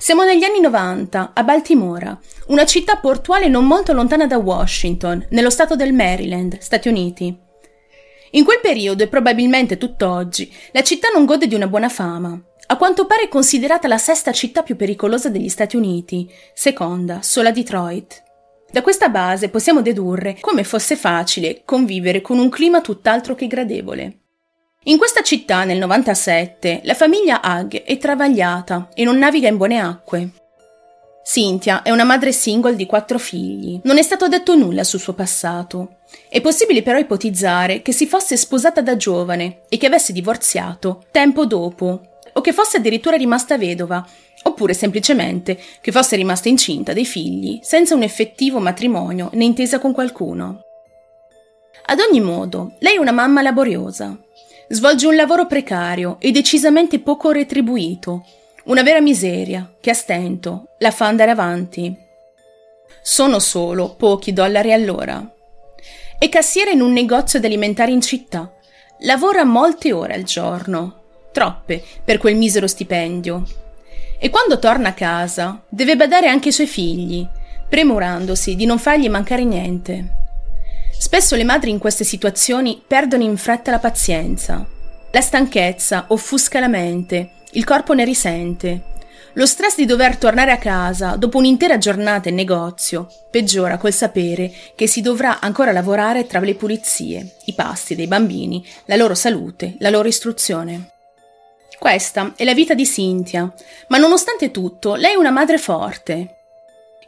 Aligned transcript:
Siamo 0.00 0.22
negli 0.22 0.44
anni 0.44 0.60
90, 0.60 1.32
a 1.34 1.42
Baltimora, 1.42 2.16
una 2.46 2.64
città 2.64 2.98
portuale 2.98 3.48
non 3.48 3.66
molto 3.66 3.92
lontana 3.92 4.28
da 4.28 4.38
Washington, 4.38 5.26
nello 5.30 5.50
stato 5.50 5.74
del 5.74 5.92
Maryland, 5.92 6.56
Stati 6.60 6.86
Uniti. 6.86 7.36
In 8.30 8.44
quel 8.44 8.60
periodo 8.62 9.02
e 9.02 9.08
probabilmente 9.08 9.76
tutt'oggi, 9.76 10.54
la 10.70 10.84
città 10.84 11.08
non 11.12 11.24
gode 11.24 11.48
di 11.48 11.56
una 11.56 11.66
buona 11.66 11.88
fama. 11.88 12.40
A 12.68 12.76
quanto 12.76 13.06
pare 13.06 13.22
è 13.22 13.28
considerata 13.28 13.88
la 13.88 13.98
sesta 13.98 14.30
città 14.30 14.62
più 14.62 14.76
pericolosa 14.76 15.30
degli 15.30 15.48
Stati 15.48 15.74
Uniti, 15.74 16.30
seconda, 16.54 17.20
sola 17.20 17.50
Detroit. 17.50 18.22
Da 18.70 18.82
questa 18.82 19.08
base 19.08 19.48
possiamo 19.48 19.82
dedurre 19.82 20.38
come 20.40 20.62
fosse 20.62 20.94
facile 20.94 21.62
convivere 21.64 22.20
con 22.20 22.38
un 22.38 22.50
clima 22.50 22.80
tutt'altro 22.80 23.34
che 23.34 23.48
gradevole. 23.48 24.27
In 24.88 24.96
questa 24.96 25.20
città, 25.20 25.64
nel 25.64 25.76
97, 25.76 26.80
la 26.84 26.94
famiglia 26.94 27.42
Hug 27.44 27.82
è 27.82 27.98
travagliata 27.98 28.88
e 28.94 29.04
non 29.04 29.18
naviga 29.18 29.46
in 29.46 29.58
buone 29.58 29.78
acque. 29.78 30.30
Cynthia 31.22 31.82
è 31.82 31.90
una 31.90 32.04
madre 32.04 32.32
single 32.32 32.74
di 32.74 32.86
quattro 32.86 33.18
figli. 33.18 33.78
Non 33.82 33.98
è 33.98 34.02
stato 34.02 34.28
detto 34.28 34.56
nulla 34.56 34.84
sul 34.84 34.98
suo 34.98 35.12
passato. 35.12 35.96
È 36.30 36.40
possibile 36.40 36.80
però 36.80 36.96
ipotizzare 36.96 37.82
che 37.82 37.92
si 37.92 38.06
fosse 38.06 38.38
sposata 38.38 38.80
da 38.80 38.96
giovane 38.96 39.60
e 39.68 39.76
che 39.76 39.84
avesse 39.84 40.14
divorziato 40.14 41.04
tempo 41.10 41.44
dopo, 41.44 42.20
o 42.32 42.40
che 42.40 42.54
fosse 42.54 42.78
addirittura 42.78 43.18
rimasta 43.18 43.58
vedova, 43.58 44.02
oppure 44.44 44.72
semplicemente 44.72 45.60
che 45.82 45.92
fosse 45.92 46.16
rimasta 46.16 46.48
incinta 46.48 46.94
dei 46.94 47.04
figli 47.04 47.58
senza 47.62 47.94
un 47.94 48.04
effettivo 48.04 48.58
matrimonio 48.58 49.28
né 49.34 49.44
intesa 49.44 49.80
con 49.80 49.92
qualcuno. 49.92 50.62
Ad 51.84 51.98
ogni 52.00 52.22
modo, 52.22 52.72
lei 52.78 52.94
è 52.94 52.98
una 52.98 53.12
mamma 53.12 53.42
laboriosa. 53.42 54.18
Svolge 54.70 55.06
un 55.06 55.16
lavoro 55.16 55.46
precario 55.46 56.16
e 56.20 56.30
decisamente 56.30 56.98
poco 56.98 57.30
retribuito, 57.30 58.26
una 58.64 58.82
vera 58.82 59.00
miseria 59.00 59.74
che 59.80 59.88
a 59.88 59.94
stento 59.94 60.74
la 60.80 60.90
fa 60.90 61.06
andare 61.06 61.30
avanti. 61.30 61.96
Sono 63.00 63.38
solo 63.38 63.94
pochi 63.94 64.34
dollari 64.34 64.74
all'ora. 64.74 65.26
È 66.18 66.28
cassiera 66.28 66.70
in 66.70 66.82
un 66.82 66.92
negozio 66.92 67.40
di 67.40 67.46
alimentari 67.46 67.92
in 67.92 68.02
città. 68.02 68.52
Lavora 69.00 69.44
molte 69.44 69.90
ore 69.92 70.12
al 70.12 70.24
giorno, 70.24 71.02
troppe 71.32 71.82
per 72.04 72.18
quel 72.18 72.36
misero 72.36 72.66
stipendio. 72.66 73.44
E 74.18 74.28
quando 74.28 74.58
torna 74.58 74.90
a 74.90 74.94
casa 74.94 75.62
deve 75.66 75.96
badare 75.96 76.28
anche 76.28 76.48
ai 76.48 76.54
suoi 76.54 76.66
figli, 76.66 77.26
premurandosi 77.70 78.54
di 78.54 78.66
non 78.66 78.78
fargli 78.78 79.08
mancare 79.08 79.44
niente. 79.44 80.17
Spesso 80.98 81.36
le 81.36 81.44
madri 81.44 81.70
in 81.70 81.78
queste 81.78 82.04
situazioni 82.04 82.82
perdono 82.86 83.22
in 83.22 83.36
fretta 83.36 83.70
la 83.70 83.78
pazienza. 83.78 84.66
La 85.10 85.20
stanchezza 85.20 86.06
offusca 86.08 86.60
la 86.60 86.68
mente 86.68 87.30
il 87.52 87.64
corpo 87.64 87.94
ne 87.94 88.04
risente. 88.04 88.82
Lo 89.34 89.46
stress 89.46 89.76
di 89.76 89.86
dover 89.86 90.16
tornare 90.16 90.50
a 90.50 90.58
casa 90.58 91.16
dopo 91.16 91.38
un'intera 91.38 91.78
giornata 91.78 92.28
in 92.28 92.34
negozio 92.34 93.08
peggiora 93.30 93.78
col 93.78 93.92
sapere 93.92 94.52
che 94.74 94.86
si 94.86 95.00
dovrà 95.00 95.40
ancora 95.40 95.72
lavorare 95.72 96.26
tra 96.26 96.40
le 96.40 96.54
pulizie, 96.54 97.36
i 97.44 97.54
pasti 97.54 97.94
dei 97.94 98.06
bambini, 98.06 98.66
la 98.86 98.96
loro 98.96 99.14
salute, 99.14 99.76
la 99.78 99.90
loro 99.90 100.08
istruzione. 100.08 100.92
Questa 101.78 102.32
è 102.36 102.44
la 102.44 102.54
vita 102.54 102.74
di 102.74 102.84
Cynthia, 102.84 103.52
ma 103.88 103.98
nonostante 103.98 104.50
tutto 104.50 104.94
lei 104.94 105.12
è 105.12 105.16
una 105.16 105.30
madre 105.30 105.58
forte. 105.58 106.37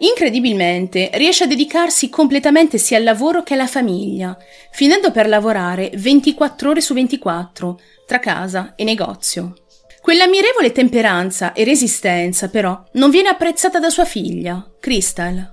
Incredibilmente 0.03 1.11
riesce 1.15 1.45
a 1.45 1.47
dedicarsi 1.47 2.09
completamente 2.09 2.79
sia 2.79 2.97
al 2.97 3.03
lavoro 3.03 3.43
che 3.43 3.53
alla 3.53 3.67
famiglia, 3.67 4.37
finendo 4.70 5.11
per 5.11 5.29
lavorare 5.29 5.91
24 5.95 6.70
ore 6.70 6.81
su 6.81 6.95
24, 6.95 7.81
tra 8.07 8.19
casa 8.19 8.73
e 8.77 8.84
negozio. 8.84 9.55
Quell'ammirevole 10.01 10.73
temperanza 10.73 11.53
e 11.53 11.65
resistenza, 11.65 12.48
però, 12.48 12.83
non 12.92 13.11
viene 13.11 13.29
apprezzata 13.29 13.79
da 13.79 13.91
sua 13.91 14.07
figlia, 14.07 14.67
Crystal. 14.81 15.53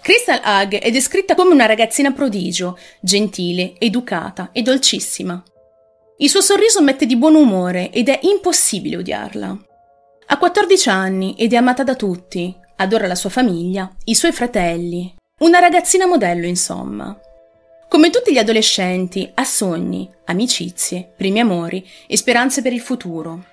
Crystal 0.00 0.40
Hug 0.42 0.76
è 0.76 0.90
descritta 0.90 1.34
come 1.34 1.52
una 1.52 1.66
ragazzina 1.66 2.12
prodigio, 2.12 2.78
gentile, 3.02 3.74
educata 3.78 4.50
e 4.52 4.62
dolcissima. 4.62 5.42
Il 6.16 6.30
suo 6.30 6.40
sorriso 6.40 6.80
mette 6.80 7.04
di 7.04 7.16
buon 7.16 7.34
umore 7.34 7.90
ed 7.90 8.08
è 8.08 8.20
impossibile 8.22 8.96
odiarla. 8.96 9.58
Ha 10.30 10.38
14 10.38 10.88
anni 10.88 11.34
ed 11.36 11.52
è 11.52 11.56
amata 11.56 11.84
da 11.84 11.94
tutti, 11.94 12.54
adora 12.78 13.06
la 13.06 13.14
sua 13.14 13.30
famiglia, 13.30 13.90
i 14.04 14.14
suoi 14.14 14.32
fratelli. 14.32 15.14
Una 15.40 15.58
ragazzina 15.58 16.06
modello, 16.06 16.46
insomma. 16.46 17.16
Come 17.88 18.10
tutti 18.10 18.32
gli 18.32 18.38
adolescenti, 18.38 19.30
ha 19.34 19.44
sogni, 19.44 20.10
amicizie, 20.26 21.12
primi 21.16 21.40
amori 21.40 21.86
e 22.06 22.16
speranze 22.16 22.60
per 22.60 22.72
il 22.72 22.80
futuro. 22.80 23.44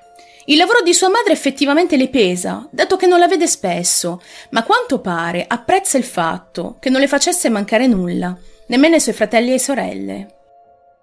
Il 0.46 0.58
lavoro 0.58 0.82
di 0.82 0.94
sua 0.94 1.10
madre 1.10 1.34
effettivamente 1.34 1.98
le 1.98 2.10
pesa, 2.10 2.68
dato 2.70 2.98
che 2.98 3.08
non 3.08 3.18
la 3.18 3.28
vede 3.28 3.48
spesso, 3.48 4.22
ma 4.50 4.64
quanto 4.64 5.00
pare 5.00 5.46
apprezza 5.48 5.98
il 5.98 6.04
fatto 6.04 6.78
che 6.80 6.90
non 6.90 7.00
le 7.00 7.08
facesse 7.08 7.50
mancare 7.50 7.88
nulla, 7.88 8.38
nemmeno 8.68 8.96
ai 8.96 9.02
suoi 9.02 9.16
fratelli 9.16 9.54
e 9.54 9.60
sorelle. 9.60 10.28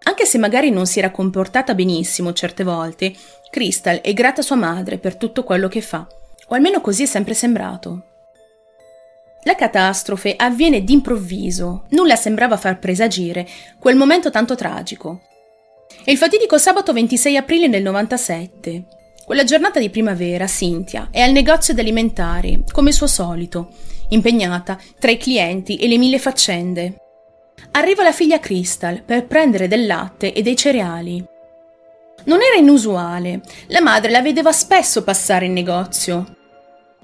Anche 0.04 0.26
se 0.26 0.38
magari 0.38 0.70
non 0.70 0.86
si 0.86 0.98
era 0.98 1.10
comportata 1.10 1.74
benissimo 1.74 2.32
certe 2.32 2.64
volte, 2.64 3.14
Crystal 3.50 4.00
è 4.00 4.12
grata 4.12 4.42
a 4.42 4.44
sua 4.44 4.56
madre 4.56 4.98
per 4.98 5.16
tutto 5.16 5.42
quello 5.42 5.68
che 5.68 5.80
fa, 5.80 6.06
o 6.48 6.54
almeno 6.54 6.80
così 6.80 7.04
è 7.04 7.06
sempre 7.06 7.34
sembrato. 7.34 8.11
La 9.44 9.56
catastrofe 9.56 10.36
avviene 10.36 10.84
d'improvviso, 10.84 11.86
nulla 11.91 12.14
sembrava 12.14 12.56
far 12.56 12.78
presagire 12.78 13.48
quel 13.76 13.97
momento 13.97 14.30
tanto 14.30 14.54
tragico. 14.54 15.22
È 16.04 16.12
il 16.12 16.16
fatidico 16.16 16.58
sabato 16.58 16.92
26 16.92 17.36
aprile 17.36 17.69
del 17.69 17.82
97. 17.82 18.84
Quella 19.25 19.42
giornata 19.42 19.81
di 19.81 19.91
primavera, 19.91 20.47
Cynthia 20.47 21.08
è 21.10 21.20
al 21.20 21.32
negozio 21.32 21.75
di 21.75 21.81
alimentari, 21.81 22.62
come 22.70 22.92
suo 22.92 23.08
solito, 23.08 23.70
impegnata 24.10 24.78
tra 25.00 25.10
i 25.10 25.16
clienti 25.16 25.76
e 25.76 25.88
le 25.88 25.98
mille 25.98 26.20
faccende. 26.20 27.00
Arriva 27.72 28.04
la 28.04 28.12
figlia 28.12 28.38
Crystal 28.38 29.02
per 29.02 29.26
prendere 29.26 29.66
del 29.66 29.86
latte 29.86 30.32
e 30.32 30.42
dei 30.42 30.56
cereali. 30.56 31.25
Non 32.25 32.41
era 32.42 32.60
inusuale, 32.60 33.41
la 33.69 33.81
madre 33.81 34.12
la 34.12 34.22
vedeva 34.22 34.52
spesso 34.52 35.02
passare 35.02 35.47
in 35.47 35.52
negozio. 35.52 36.36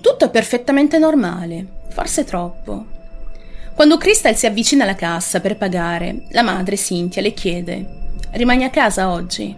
Tutto 0.01 0.27
è 0.27 0.31
perfettamente 0.31 0.99
normale 0.99 1.78
forse 1.91 2.25
troppo. 2.25 2.87
Quando 3.75 3.97
Crystal 3.97 4.35
si 4.35 4.47
avvicina 4.47 4.85
alla 4.85 4.95
cassa 4.95 5.41
per 5.41 5.57
pagare, 5.57 6.25
la 6.31 6.43
madre 6.43 6.77
Cynthia 6.77 7.23
le 7.23 7.33
chiede: 7.33 7.87
Rimani 8.33 8.65
a 8.65 8.71
casa 8.71 9.11
oggi? 9.11 9.57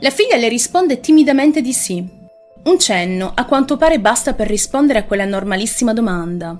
La 0.00 0.10
figlia 0.10 0.36
le 0.36 0.48
risponde 0.48 1.00
timidamente 1.00 1.60
di 1.60 1.72
sì. 1.72 2.06
Un 2.64 2.78
cenno 2.78 3.32
a 3.34 3.44
quanto 3.44 3.76
pare 3.76 4.00
basta 4.00 4.34
per 4.34 4.46
rispondere 4.46 4.98
a 4.98 5.04
quella 5.04 5.24
normalissima 5.24 5.92
domanda. 5.92 6.56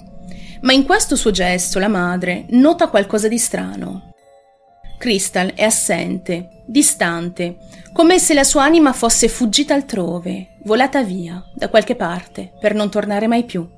Ma 0.61 0.73
in 0.73 0.85
questo 0.85 1.17
suo 1.17 1.31
gesto 1.31 1.79
la 1.79 1.89
madre 1.89 2.47
nota 2.51 2.89
qualcosa 2.89 3.29
di 3.29 3.39
strano. 3.39 4.13
Crystal 4.99 5.53
è 5.55 5.65
assente, 5.65 6.63
distante, 6.65 7.57
come 7.93 8.19
se 8.19 8.35
la 8.35 8.45
sua 8.45 8.65
anima 8.65 8.93
fosse 8.93 9.29
fuggita 9.29 9.75
altrove, 9.75 10.57
volata 10.65 11.03
via, 11.03 11.43
da 11.55 11.69
qualche 11.69 11.97
parte, 11.97 12.53
per 12.59 12.75
non 12.75 12.91
tornare 12.91 13.27
mai 13.27 13.45
più. 13.45 13.69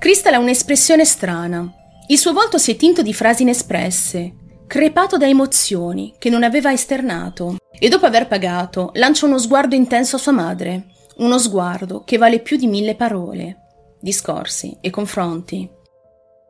Crystal 0.00 0.32
ha 0.32 0.38
un'espressione 0.38 1.04
strana. 1.04 1.70
Il 2.06 2.16
suo 2.16 2.32
volto 2.32 2.56
si 2.56 2.70
è 2.70 2.76
tinto 2.76 3.02
di 3.02 3.12
frasi 3.12 3.42
inespresse, 3.42 4.34
crepato 4.66 5.18
da 5.18 5.28
emozioni 5.28 6.14
che 6.18 6.30
non 6.30 6.42
aveva 6.42 6.72
esternato. 6.72 7.56
E 7.78 7.86
dopo 7.90 8.06
aver 8.06 8.26
pagato, 8.26 8.92
lancia 8.94 9.26
uno 9.26 9.36
sguardo 9.36 9.74
intenso 9.74 10.16
a 10.16 10.18
sua 10.18 10.32
madre. 10.32 10.86
Uno 11.18 11.36
sguardo 11.36 12.02
che 12.02 12.16
vale 12.16 12.40
più 12.40 12.56
di 12.56 12.66
mille 12.66 12.94
parole, 12.94 13.96
discorsi 14.00 14.74
e 14.80 14.88
confronti. 14.88 15.68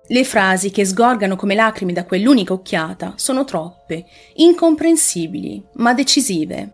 Le 0.07 0.25
frasi 0.25 0.71
che 0.71 0.85
sgorgano 0.85 1.35
come 1.35 1.57
lacrime 1.57 1.93
da 1.93 2.05
quell'unica 2.05 2.53
occhiata 2.53 3.15
sono 3.17 3.43
troppe, 3.43 4.05
incomprensibili, 4.35 5.61
ma 5.75 5.93
decisive. 5.93 6.71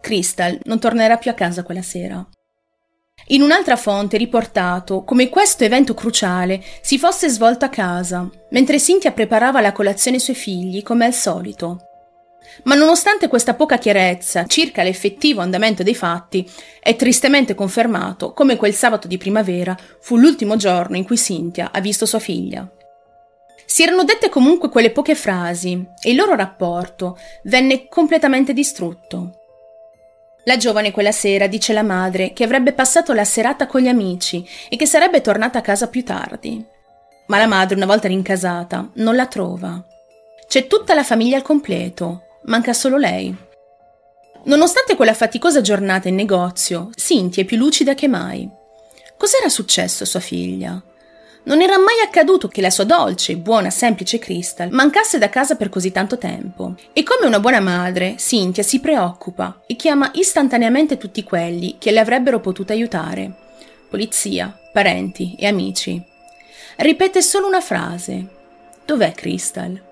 Crystal 0.00 0.58
non 0.62 0.78
tornerà 0.78 1.18
più 1.18 1.30
a 1.30 1.34
casa 1.34 1.64
quella 1.64 1.82
sera. 1.82 2.26
In 3.26 3.42
un'altra 3.42 3.76
fonte 3.76 4.16
è 4.16 4.18
riportato 4.18 5.04
come 5.04 5.28
questo 5.28 5.64
evento 5.64 5.94
cruciale 5.94 6.62
si 6.80 6.98
fosse 6.98 7.28
svolto 7.28 7.64
a 7.64 7.68
casa, 7.68 8.28
mentre 8.50 8.78
Cynthia 8.78 9.12
preparava 9.12 9.60
la 9.60 9.72
colazione 9.72 10.16
ai 10.16 10.22
suoi 10.22 10.36
figli, 10.36 10.82
come 10.82 11.04
al 11.04 11.14
solito. 11.14 11.84
Ma 12.64 12.74
nonostante 12.74 13.28
questa 13.28 13.54
poca 13.54 13.78
chiarezza 13.78 14.46
circa 14.46 14.82
l'effettivo 14.82 15.40
andamento 15.40 15.82
dei 15.82 15.94
fatti, 15.94 16.48
è 16.80 16.96
tristemente 16.96 17.54
confermato 17.54 18.32
come 18.32 18.56
quel 18.56 18.74
sabato 18.74 19.06
di 19.06 19.18
primavera 19.18 19.76
fu 20.00 20.16
l'ultimo 20.16 20.56
giorno 20.56 20.96
in 20.96 21.04
cui 21.04 21.16
Cynthia 21.16 21.70
ha 21.72 21.80
visto 21.80 22.06
sua 22.06 22.18
figlia. 22.18 22.68
Si 23.64 23.84
erano 23.84 24.02
dette 24.02 24.28
comunque 24.28 24.68
quelle 24.68 24.90
poche 24.90 25.14
frasi 25.14 25.86
e 26.02 26.10
il 26.10 26.16
loro 26.16 26.34
rapporto 26.34 27.16
venne 27.44 27.86
completamente 27.86 28.52
distrutto. 28.52 29.39
La 30.44 30.56
giovane 30.56 30.90
quella 30.90 31.12
sera 31.12 31.46
dice 31.46 31.72
alla 31.72 31.82
madre 31.82 32.32
che 32.32 32.44
avrebbe 32.44 32.72
passato 32.72 33.12
la 33.12 33.24
serata 33.24 33.66
con 33.66 33.80
gli 33.80 33.88
amici 33.88 34.46
e 34.68 34.76
che 34.76 34.86
sarebbe 34.86 35.20
tornata 35.20 35.58
a 35.58 35.62
casa 35.62 35.88
più 35.88 36.02
tardi. 36.02 36.64
Ma 37.26 37.38
la 37.38 37.46
madre, 37.46 37.76
una 37.76 37.86
volta 37.86 38.08
rincasata, 38.08 38.90
non 38.94 39.14
la 39.14 39.26
trova. 39.26 39.84
C'è 40.48 40.66
tutta 40.66 40.94
la 40.94 41.04
famiglia 41.04 41.36
al 41.36 41.42
completo, 41.42 42.22
manca 42.44 42.72
solo 42.72 42.96
lei. 42.96 43.34
Nonostante 44.44 44.96
quella 44.96 45.14
faticosa 45.14 45.60
giornata 45.60 46.08
in 46.08 46.14
negozio, 46.14 46.90
Cynthia 46.96 47.42
è 47.42 47.46
più 47.46 47.56
lucida 47.56 47.94
che 47.94 48.08
mai. 48.08 48.48
Cos'era 49.16 49.50
successo 49.50 50.02
a 50.04 50.06
sua 50.06 50.20
figlia? 50.20 50.82
Non 51.42 51.62
era 51.62 51.78
mai 51.78 52.00
accaduto 52.04 52.48
che 52.48 52.60
la 52.60 52.68
sua 52.68 52.84
dolce, 52.84 53.36
buona, 53.36 53.70
semplice 53.70 54.18
Crystal 54.18 54.68
mancasse 54.70 55.16
da 55.16 55.30
casa 55.30 55.56
per 55.56 55.70
così 55.70 55.90
tanto 55.90 56.18
tempo. 56.18 56.74
E 56.92 57.02
come 57.02 57.26
una 57.26 57.40
buona 57.40 57.60
madre, 57.60 58.16
Cynthia 58.18 58.62
si 58.62 58.78
preoccupa 58.78 59.62
e 59.66 59.74
chiama 59.74 60.10
istantaneamente 60.14 60.98
tutti 60.98 61.24
quelli 61.24 61.76
che 61.78 61.92
le 61.92 62.00
avrebbero 62.00 62.40
potuto 62.40 62.72
aiutare. 62.72 63.32
Polizia, 63.88 64.54
parenti 64.72 65.34
e 65.38 65.46
amici. 65.46 66.00
Ripete 66.76 67.22
solo 67.22 67.46
una 67.46 67.62
frase. 67.62 68.26
Dov'è 68.84 69.12
Crystal? 69.12 69.88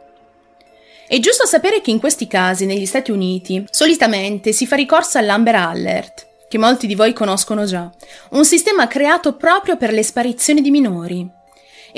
È 1.09 1.19
giusto 1.19 1.47
sapere 1.47 1.81
che 1.81 1.91
in 1.91 1.99
questi 1.99 2.27
casi 2.27 2.67
negli 2.67 2.85
Stati 2.85 3.11
Uniti 3.11 3.65
solitamente 3.71 4.53
si 4.53 4.67
fa 4.67 4.77
ricorso 4.77 5.17
all'Amber 5.17 5.55
Alert, 5.55 6.27
che 6.49 6.59
molti 6.59 6.87
di 6.87 6.95
voi 6.95 7.15
conoscono 7.15 7.65
già, 7.65 7.91
un 8.33 8.45
sistema 8.45 8.87
creato 8.87 9.35
proprio 9.35 9.79
per 9.79 9.93
le 9.93 10.03
sparizioni 10.03 10.61
di 10.61 10.71
minori. 10.71 11.37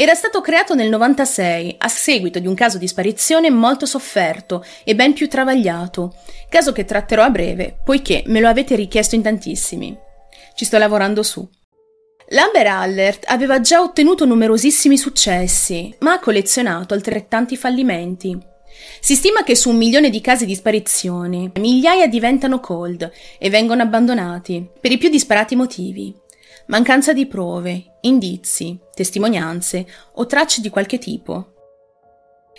Era 0.01 0.15
stato 0.15 0.41
creato 0.41 0.75
nel 0.75 0.89
96 0.89 1.75
a 1.77 1.89
seguito 1.89 2.39
di 2.39 2.47
un 2.47 2.55
caso 2.55 2.79
di 2.79 2.89
sparizione 2.89 3.51
molto 3.51 3.85
sofferto 3.85 4.65
e 4.83 4.95
ben 4.95 5.13
più 5.13 5.29
travagliato, 5.29 6.15
caso 6.49 6.73
che 6.73 6.87
tratterò 6.87 7.23
a 7.23 7.29
breve, 7.29 7.79
poiché 7.85 8.23
me 8.25 8.41
lo 8.41 8.49
avete 8.49 8.77
richiesto 8.77 9.15
in 9.15 9.21
tantissimi. 9.21 9.95
Ci 10.55 10.65
sto 10.65 10.79
lavorando 10.79 11.23
su. 11.23 11.47
L'Amber 12.29 12.67
Alert 12.69 13.25
aveva 13.27 13.61
già 13.61 13.83
ottenuto 13.83 14.25
numerosissimi 14.25 14.97
successi, 14.97 15.95
ma 15.99 16.15
ha 16.15 16.19
collezionato 16.19 16.95
altrettanti 16.95 17.59
fallimenti. 17.59 18.39
Si 19.01 19.15
stima 19.15 19.43
che 19.43 19.55
su 19.55 19.69
un 19.69 19.77
milione 19.77 20.09
di 20.09 20.23
casi 20.23 20.47
di 20.47 20.55
sparizioni, 20.55 21.53
migliaia 21.57 22.07
diventano 22.07 22.59
cold 22.59 23.13
e 23.39 23.51
vengono 23.51 23.83
abbandonati 23.83 24.67
per 24.81 24.93
i 24.93 24.97
più 24.97 25.11
disparati 25.11 25.57
motivi. 25.57 26.29
Mancanza 26.67 27.13
di 27.13 27.27
prove, 27.27 27.99
indizi, 28.03 28.79
testimonianze 28.95 29.87
o 30.15 30.27
tracce 30.27 30.61
di 30.61 30.69
qualche 30.69 30.99
tipo. 30.99 31.55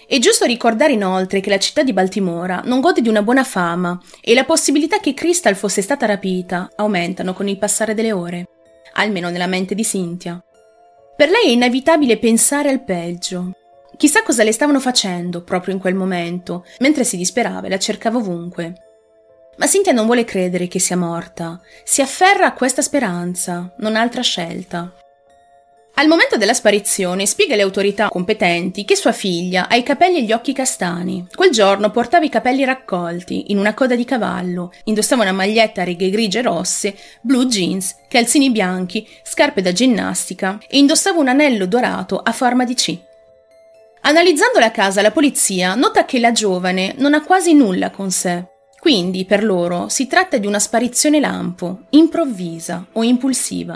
È 0.08 0.18
giusto 0.18 0.46
ricordare 0.46 0.94
inoltre 0.94 1.40
che 1.40 1.50
la 1.50 1.60
città 1.60 1.84
di 1.84 1.94
Baltimora 1.94 2.62
non 2.66 2.82
gode 2.82 3.02
di 3.02 3.10
una 3.10 3.22
buona 3.22 3.44
fama 3.44 4.00
e 4.20 4.34
la 4.34 4.46
possibilità 4.46 5.00
che 5.00 5.14
Crystal 5.14 5.56
fosse 5.56 5.82
stata 5.82 6.06
rapita 6.06 6.72
aumentano 6.76 7.34
con 7.34 7.48
il 7.48 7.58
passare 7.58 7.94
delle 7.94 8.12
ore, 8.12 8.48
almeno 8.94 9.30
nella 9.30 9.48
mente 9.48 9.76
di 9.76 9.84
Cynthia. 9.84 10.44
Per 11.16 11.30
lei 11.30 11.50
è 11.50 11.52
inevitabile 11.52 12.18
pensare 12.18 12.70
al 12.70 12.84
peggio, 12.84 13.54
Chissà 14.02 14.24
cosa 14.24 14.44
le 14.44 14.52
stavano 14.52 14.80
facendo 14.80 15.44
proprio 15.44 15.76
in 15.76 15.80
quel 15.80 15.94
momento, 15.94 16.66
mentre 16.80 17.04
si 17.04 17.18
disperava 17.18 17.68
e 17.68 17.70
la 17.70 17.78
cercava 17.78 18.18
ovunque. 18.18 18.91
Ma 19.62 19.68
Cynthia 19.68 19.92
non 19.92 20.08
vuole 20.08 20.24
credere 20.24 20.68
che 20.68 20.80
sia 20.80 20.98
morta, 20.98 21.62
si 21.84 22.02
afferra 22.02 22.48
a 22.48 22.54
questa 22.54 22.82
speranza, 22.82 23.72
non 23.78 23.96
ha 23.96 24.02
altra 24.02 24.24
scelta. 24.24 24.92
Al 25.94 26.08
momento 26.08 26.36
della 26.36 26.56
sparizione 26.56 27.28
spiega 27.28 27.54
alle 27.54 27.62
autorità 27.62 28.08
competenti 28.08 28.86
che 28.86 28.96
sua 28.96 29.12
figlia 29.12 29.68
ha 29.70 29.76
i 29.76 29.84
capelli 29.84 30.18
e 30.18 30.24
gli 30.24 30.32
occhi 30.32 30.52
castani. 30.52 31.28
Quel 31.36 31.52
giorno 31.52 31.92
portava 31.92 32.26
i 32.26 32.30
capelli 32.30 32.64
raccolti 32.64 33.52
in 33.52 33.60
una 33.60 33.76
coda 33.76 33.94
di 33.94 34.04
cavallo, 34.04 34.72
indossava 34.86 35.22
una 35.22 35.32
maglietta 35.32 35.82
a 35.82 35.84
righe 35.84 36.10
grigie 36.10 36.40
e 36.40 36.42
rosse, 36.42 36.96
blu 37.22 37.46
jeans, 37.46 37.98
calzini 38.08 38.50
bianchi, 38.50 39.08
scarpe 39.22 39.62
da 39.62 39.72
ginnastica 39.72 40.58
e 40.68 40.80
indossava 40.80 41.20
un 41.20 41.28
anello 41.28 41.68
dorato 41.68 42.18
a 42.18 42.32
forma 42.32 42.66
di 42.66 42.74
C. 42.74 42.98
Analizzando 44.02 44.58
la 44.58 44.72
casa, 44.72 45.04
la 45.04 45.12
polizia 45.12 45.76
nota 45.76 46.04
che 46.06 46.18
la 46.18 46.32
giovane 46.32 46.96
non 46.98 47.14
ha 47.14 47.24
quasi 47.24 47.54
nulla 47.54 47.92
con 47.92 48.10
sé. 48.10 48.51
Quindi, 48.82 49.26
per 49.26 49.44
loro, 49.44 49.90
si 49.90 50.08
tratta 50.08 50.40
di 50.40 50.48
una 50.48 50.58
sparizione 50.58 51.20
lampo, 51.20 51.82
improvvisa 51.90 52.84
o 52.94 53.04
impulsiva. 53.04 53.76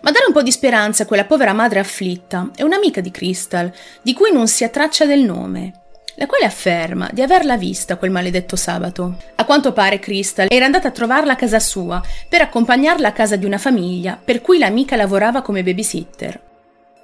Ma 0.00 0.10
dare 0.10 0.24
un 0.26 0.32
po' 0.32 0.40
di 0.40 0.50
speranza 0.50 1.02
a 1.02 1.06
quella 1.06 1.26
povera 1.26 1.52
madre 1.52 1.80
afflitta 1.80 2.48
è 2.56 2.62
un'amica 2.62 3.02
di 3.02 3.10
Crystal, 3.10 3.70
di 4.00 4.14
cui 4.14 4.32
non 4.32 4.48
si 4.48 4.64
ha 4.64 4.70
traccia 4.70 5.04
del 5.04 5.20
nome, 5.20 5.82
la 6.14 6.24
quale 6.24 6.46
afferma 6.46 7.10
di 7.12 7.20
averla 7.20 7.58
vista 7.58 7.98
quel 7.98 8.10
maledetto 8.10 8.56
sabato. 8.56 9.18
A 9.34 9.44
quanto 9.44 9.74
pare 9.74 9.98
Crystal 9.98 10.46
era 10.48 10.64
andata 10.64 10.88
a 10.88 10.92
trovarla 10.92 11.32
a 11.32 11.36
casa 11.36 11.60
sua 11.60 12.00
per 12.26 12.40
accompagnarla 12.40 13.08
a 13.08 13.12
casa 13.12 13.36
di 13.36 13.44
una 13.44 13.58
famiglia 13.58 14.18
per 14.22 14.40
cui 14.40 14.56
l'amica 14.56 14.96
lavorava 14.96 15.42
come 15.42 15.62
babysitter. 15.62 16.40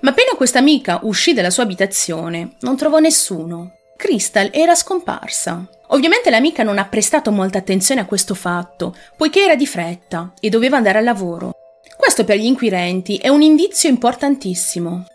Ma 0.01 0.11
appena 0.11 0.31
questa 0.35 0.61
amica 0.61 1.01
uscì 1.03 1.35
dalla 1.35 1.51
sua 1.51 1.65
abitazione, 1.65 2.53
non 2.61 2.79
trovò 2.79 3.01
nessuno. 3.01 3.73
Crystal 3.99 4.49
era 4.51 4.75
scomparsa. 4.75 5.69
Ovviamente 5.89 6.31
l'amica 6.31 6.63
non 6.63 6.79
ha 6.79 6.87
prestato 6.87 7.31
molta 7.31 7.59
attenzione 7.59 8.01
a 8.01 8.07
questo 8.07 8.35
fatto, 8.35 8.95
poiché 9.17 9.43
era 9.43 9.55
di 9.55 9.67
fretta 9.67 10.33
e 10.41 10.49
doveva 10.49 10.77
andare 10.77 10.99
al 10.99 11.05
lavoro. 11.05 11.53
Questo 11.97 12.25
per 12.25 12.37
gli 12.37 12.45
inquirenti 12.45 13.17
è 13.17 13.29
un 13.29 13.43
indizio 13.43 13.89
importantissimo. 13.89 15.07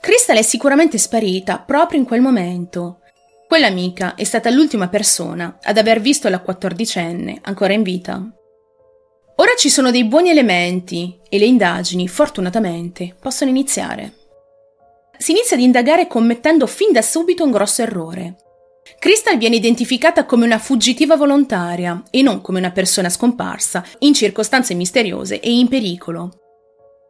Crystal 0.00 0.36
è 0.36 0.42
sicuramente 0.42 0.98
sparita 0.98 1.58
proprio 1.58 1.98
in 1.98 2.06
quel 2.06 2.20
momento. 2.20 3.00
Quell'amica 3.48 4.14
è 4.14 4.24
stata 4.24 4.50
l'ultima 4.50 4.88
persona 4.88 5.58
ad 5.62 5.78
aver 5.78 6.00
visto 6.00 6.28
la 6.28 6.40
quattordicenne 6.40 7.38
ancora 7.42 7.72
in 7.72 7.82
vita. 7.82 8.22
Ora 9.36 9.54
ci 9.56 9.68
sono 9.68 9.90
dei 9.90 10.04
buoni 10.04 10.30
elementi 10.30 11.18
e 11.28 11.38
le 11.38 11.44
indagini, 11.44 12.08
fortunatamente, 12.08 13.14
possono 13.20 13.50
iniziare. 13.50 14.12
Si 15.18 15.30
inizia 15.30 15.56
ad 15.56 15.62
indagare 15.62 16.06
commettendo 16.06 16.66
fin 16.66 16.90
da 16.92 17.02
subito 17.02 17.44
un 17.44 17.50
grosso 17.50 17.82
errore. 17.82 18.36
Crystal 18.98 19.36
viene 19.36 19.56
identificata 19.56 20.24
come 20.24 20.44
una 20.44 20.58
fuggitiva 20.58 21.16
volontaria 21.16 22.02
e 22.10 22.22
non 22.22 22.40
come 22.40 22.58
una 22.58 22.70
persona 22.70 23.08
scomparsa, 23.08 23.84
in 24.00 24.14
circostanze 24.14 24.74
misteriose 24.74 25.40
e 25.40 25.50
in 25.50 25.68
pericolo. 25.68 26.40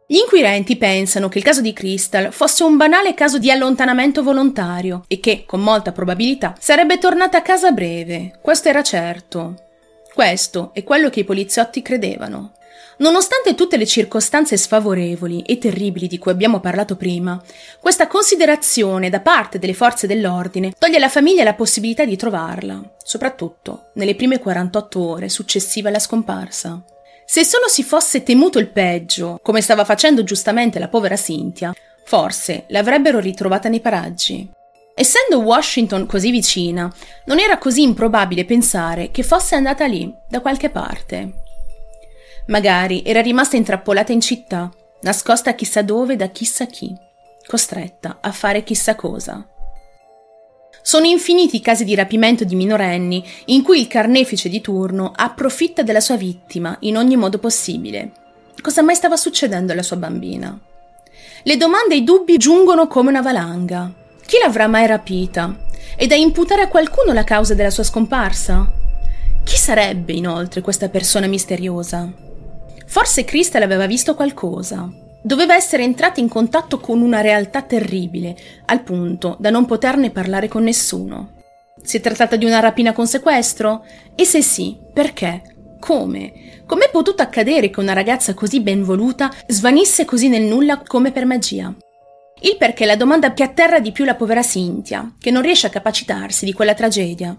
Gli 0.09 0.17
inquirenti 0.17 0.77
pensano 0.77 1.27
che 1.27 1.37
il 1.37 1.43
caso 1.43 1.61
di 1.61 1.73
Crystal 1.73 2.31
fosse 2.31 2.63
un 2.63 2.77
banale 2.77 3.13
caso 3.13 3.39
di 3.39 3.51
allontanamento 3.51 4.23
volontario 4.23 5.03
e 5.07 5.19
che, 5.19 5.43
con 5.45 5.61
molta 5.61 5.91
probabilità, 5.91 6.55
sarebbe 6.59 6.97
tornata 6.97 7.37
a 7.37 7.41
casa 7.41 7.71
breve, 7.71 8.39
questo 8.41 8.69
era 8.69 8.81
certo, 8.83 9.55
questo 10.13 10.71
è 10.73 10.83
quello 10.83 11.09
che 11.09 11.19
i 11.19 11.25
poliziotti 11.25 11.81
credevano. 11.81 12.53
Nonostante 12.99 13.53
tutte 13.53 13.77
le 13.77 13.85
circostanze 13.85 14.57
sfavorevoli 14.57 15.43
e 15.43 15.59
terribili 15.59 16.07
di 16.07 16.17
cui 16.17 16.31
abbiamo 16.31 16.59
parlato 16.59 16.95
prima, 16.95 17.39
questa 17.79 18.07
considerazione 18.07 19.09
da 19.09 19.19
parte 19.19 19.59
delle 19.59 19.75
forze 19.75 20.07
dell'ordine 20.07 20.73
toglie 20.77 20.97
alla 20.97 21.09
famiglia 21.09 21.43
la 21.43 21.53
possibilità 21.53 22.05
di 22.05 22.15
trovarla, 22.15 22.81
soprattutto 23.03 23.91
nelle 23.93 24.15
prime 24.15 24.39
48 24.39 24.99
ore 24.99 25.29
successive 25.29 25.89
alla 25.89 25.99
scomparsa. 25.99 26.81
Se 27.23 27.43
solo 27.43 27.67
si 27.67 27.83
fosse 27.83 28.23
temuto 28.23 28.57
il 28.57 28.69
peggio, 28.69 29.39
come 29.43 29.61
stava 29.61 29.85
facendo 29.85 30.23
giustamente 30.23 30.79
la 30.79 30.87
povera 30.87 31.15
Cynthia, 31.15 31.73
forse 32.03 32.63
l'avrebbero 32.69 33.19
ritrovata 33.19 33.69
nei 33.69 33.81
paraggi. 33.81 34.49
Essendo 34.95 35.41
Washington 35.41 36.07
così 36.07 36.31
vicina, 36.31 36.91
non 37.25 37.37
era 37.37 37.59
così 37.59 37.83
improbabile 37.83 38.45
pensare 38.45 39.11
che 39.11 39.21
fosse 39.21 39.53
andata 39.53 39.85
lì, 39.85 40.11
da 40.27 40.39
qualche 40.39 40.71
parte. 40.71 41.45
Magari 42.47 43.03
era 43.03 43.21
rimasta 43.21 43.57
intrappolata 43.57 44.11
in 44.11 44.21
città, 44.21 44.71
nascosta 45.01 45.53
chissà 45.53 45.81
dove 45.81 46.15
da 46.15 46.27
chissà 46.27 46.65
chi, 46.65 46.95
costretta 47.45 48.19
a 48.21 48.31
fare 48.31 48.63
chissà 48.63 48.95
cosa. 48.95 49.45
Sono 50.81 51.05
infiniti 51.05 51.57
i 51.57 51.61
casi 51.61 51.83
di 51.83 51.95
rapimento 51.95 52.45
di 52.45 52.55
minorenni 52.55 53.21
in 53.47 53.63
cui 53.63 53.81
il 53.81 53.87
carnefice 53.87 54.47
di 54.47 54.61
turno 54.61 55.11
approfitta 55.13 55.83
della 55.83 55.99
sua 55.99 56.15
vittima 56.15 56.77
in 56.81 56.95
ogni 56.95 57.17
modo 57.17 57.39
possibile. 57.39 58.11
Cosa 58.61 58.81
mai 58.81 58.95
stava 58.95 59.17
succedendo 59.17 59.73
alla 59.73 59.83
sua 59.83 59.97
bambina? 59.97 60.57
Le 61.43 61.57
domande 61.57 61.95
e 61.95 61.97
i 61.97 62.03
dubbi 62.05 62.37
giungono 62.37 62.87
come 62.87 63.09
una 63.09 63.21
valanga. 63.21 63.91
Chi 64.25 64.37
l'avrà 64.41 64.67
mai 64.67 64.87
rapita? 64.87 65.53
È 65.97 66.07
da 66.07 66.15
imputare 66.15 66.61
a 66.61 66.67
qualcuno 66.69 67.11
la 67.11 67.25
causa 67.25 67.53
della 67.53 67.69
sua 67.69 67.83
scomparsa? 67.83 68.71
Chi 69.43 69.57
sarebbe 69.57 70.13
inoltre 70.13 70.61
questa 70.61 70.87
persona 70.87 71.27
misteriosa? 71.27 72.25
Forse 72.87 73.25
Crystal 73.25 73.61
aveva 73.61 73.85
visto 73.85 74.15
qualcosa. 74.15 74.89
Doveva 75.21 75.55
essere 75.55 75.83
entrata 75.83 76.21
in 76.21 76.29
contatto 76.29 76.79
con 76.79 77.01
una 77.01 77.19
realtà 77.19 77.61
terribile, 77.61 78.35
al 78.65 78.81
punto 78.81 79.35
da 79.39 79.49
non 79.49 79.65
poterne 79.65 80.09
parlare 80.09 80.47
con 80.47 80.63
nessuno. 80.63 81.33
Si 81.83 81.97
è 81.97 82.01
trattata 82.01 82.37
di 82.37 82.45
una 82.45 82.59
rapina 82.59 82.93
con 82.93 83.05
sequestro? 83.05 83.83
E 84.15 84.23
se 84.23 84.41
sì, 84.41 84.77
perché? 84.93 85.41
Come? 85.79 86.63
Com'è 86.65 86.89
potuto 86.89 87.21
accadere 87.21 87.69
che 87.69 87.79
una 87.79 87.93
ragazza 87.93 88.33
così 88.33 88.61
ben 88.61 88.83
voluta 88.83 89.31
svanisse 89.47 90.05
così 90.05 90.29
nel 90.29 90.43
nulla 90.43 90.81
come 90.85 91.11
per 91.11 91.25
magia? 91.25 91.73
Il 92.41 92.55
perché 92.57 92.83
è 92.83 92.87
la 92.87 92.95
domanda 92.95 93.33
che 93.33 93.43
atterra 93.43 93.79
di 93.79 93.91
più 93.91 94.05
la 94.05 94.15
povera 94.15 94.41
Cynthia, 94.41 95.13
che 95.19 95.31
non 95.31 95.41
riesce 95.41 95.67
a 95.67 95.71
capacitarsi 95.71 96.45
di 96.45 96.53
quella 96.53 96.73
tragedia. 96.73 97.35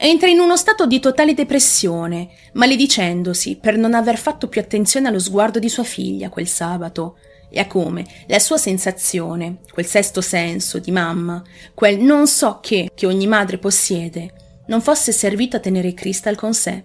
Entra 0.00 0.28
in 0.28 0.38
uno 0.38 0.56
stato 0.56 0.86
di 0.86 1.00
totale 1.00 1.34
depressione, 1.34 2.28
maledicendosi 2.52 3.58
per 3.60 3.76
non 3.76 3.94
aver 3.94 4.16
fatto 4.16 4.46
più 4.46 4.60
attenzione 4.60 5.08
allo 5.08 5.18
sguardo 5.18 5.58
di 5.58 5.68
sua 5.68 5.82
figlia 5.82 6.28
quel 6.28 6.46
sabato 6.46 7.18
e 7.50 7.58
a 7.58 7.66
come 7.66 8.06
la 8.28 8.38
sua 8.38 8.58
sensazione, 8.58 9.58
quel 9.72 9.86
sesto 9.86 10.20
senso 10.20 10.78
di 10.78 10.92
mamma, 10.92 11.42
quel 11.74 11.98
non 11.98 12.28
so 12.28 12.60
che 12.62 12.92
che 12.94 13.06
ogni 13.06 13.26
madre 13.26 13.58
possiede, 13.58 14.62
non 14.68 14.80
fosse 14.82 15.10
servito 15.10 15.56
a 15.56 15.60
tenere 15.60 15.94
Crystal 15.94 16.36
con 16.36 16.54
sé. 16.54 16.84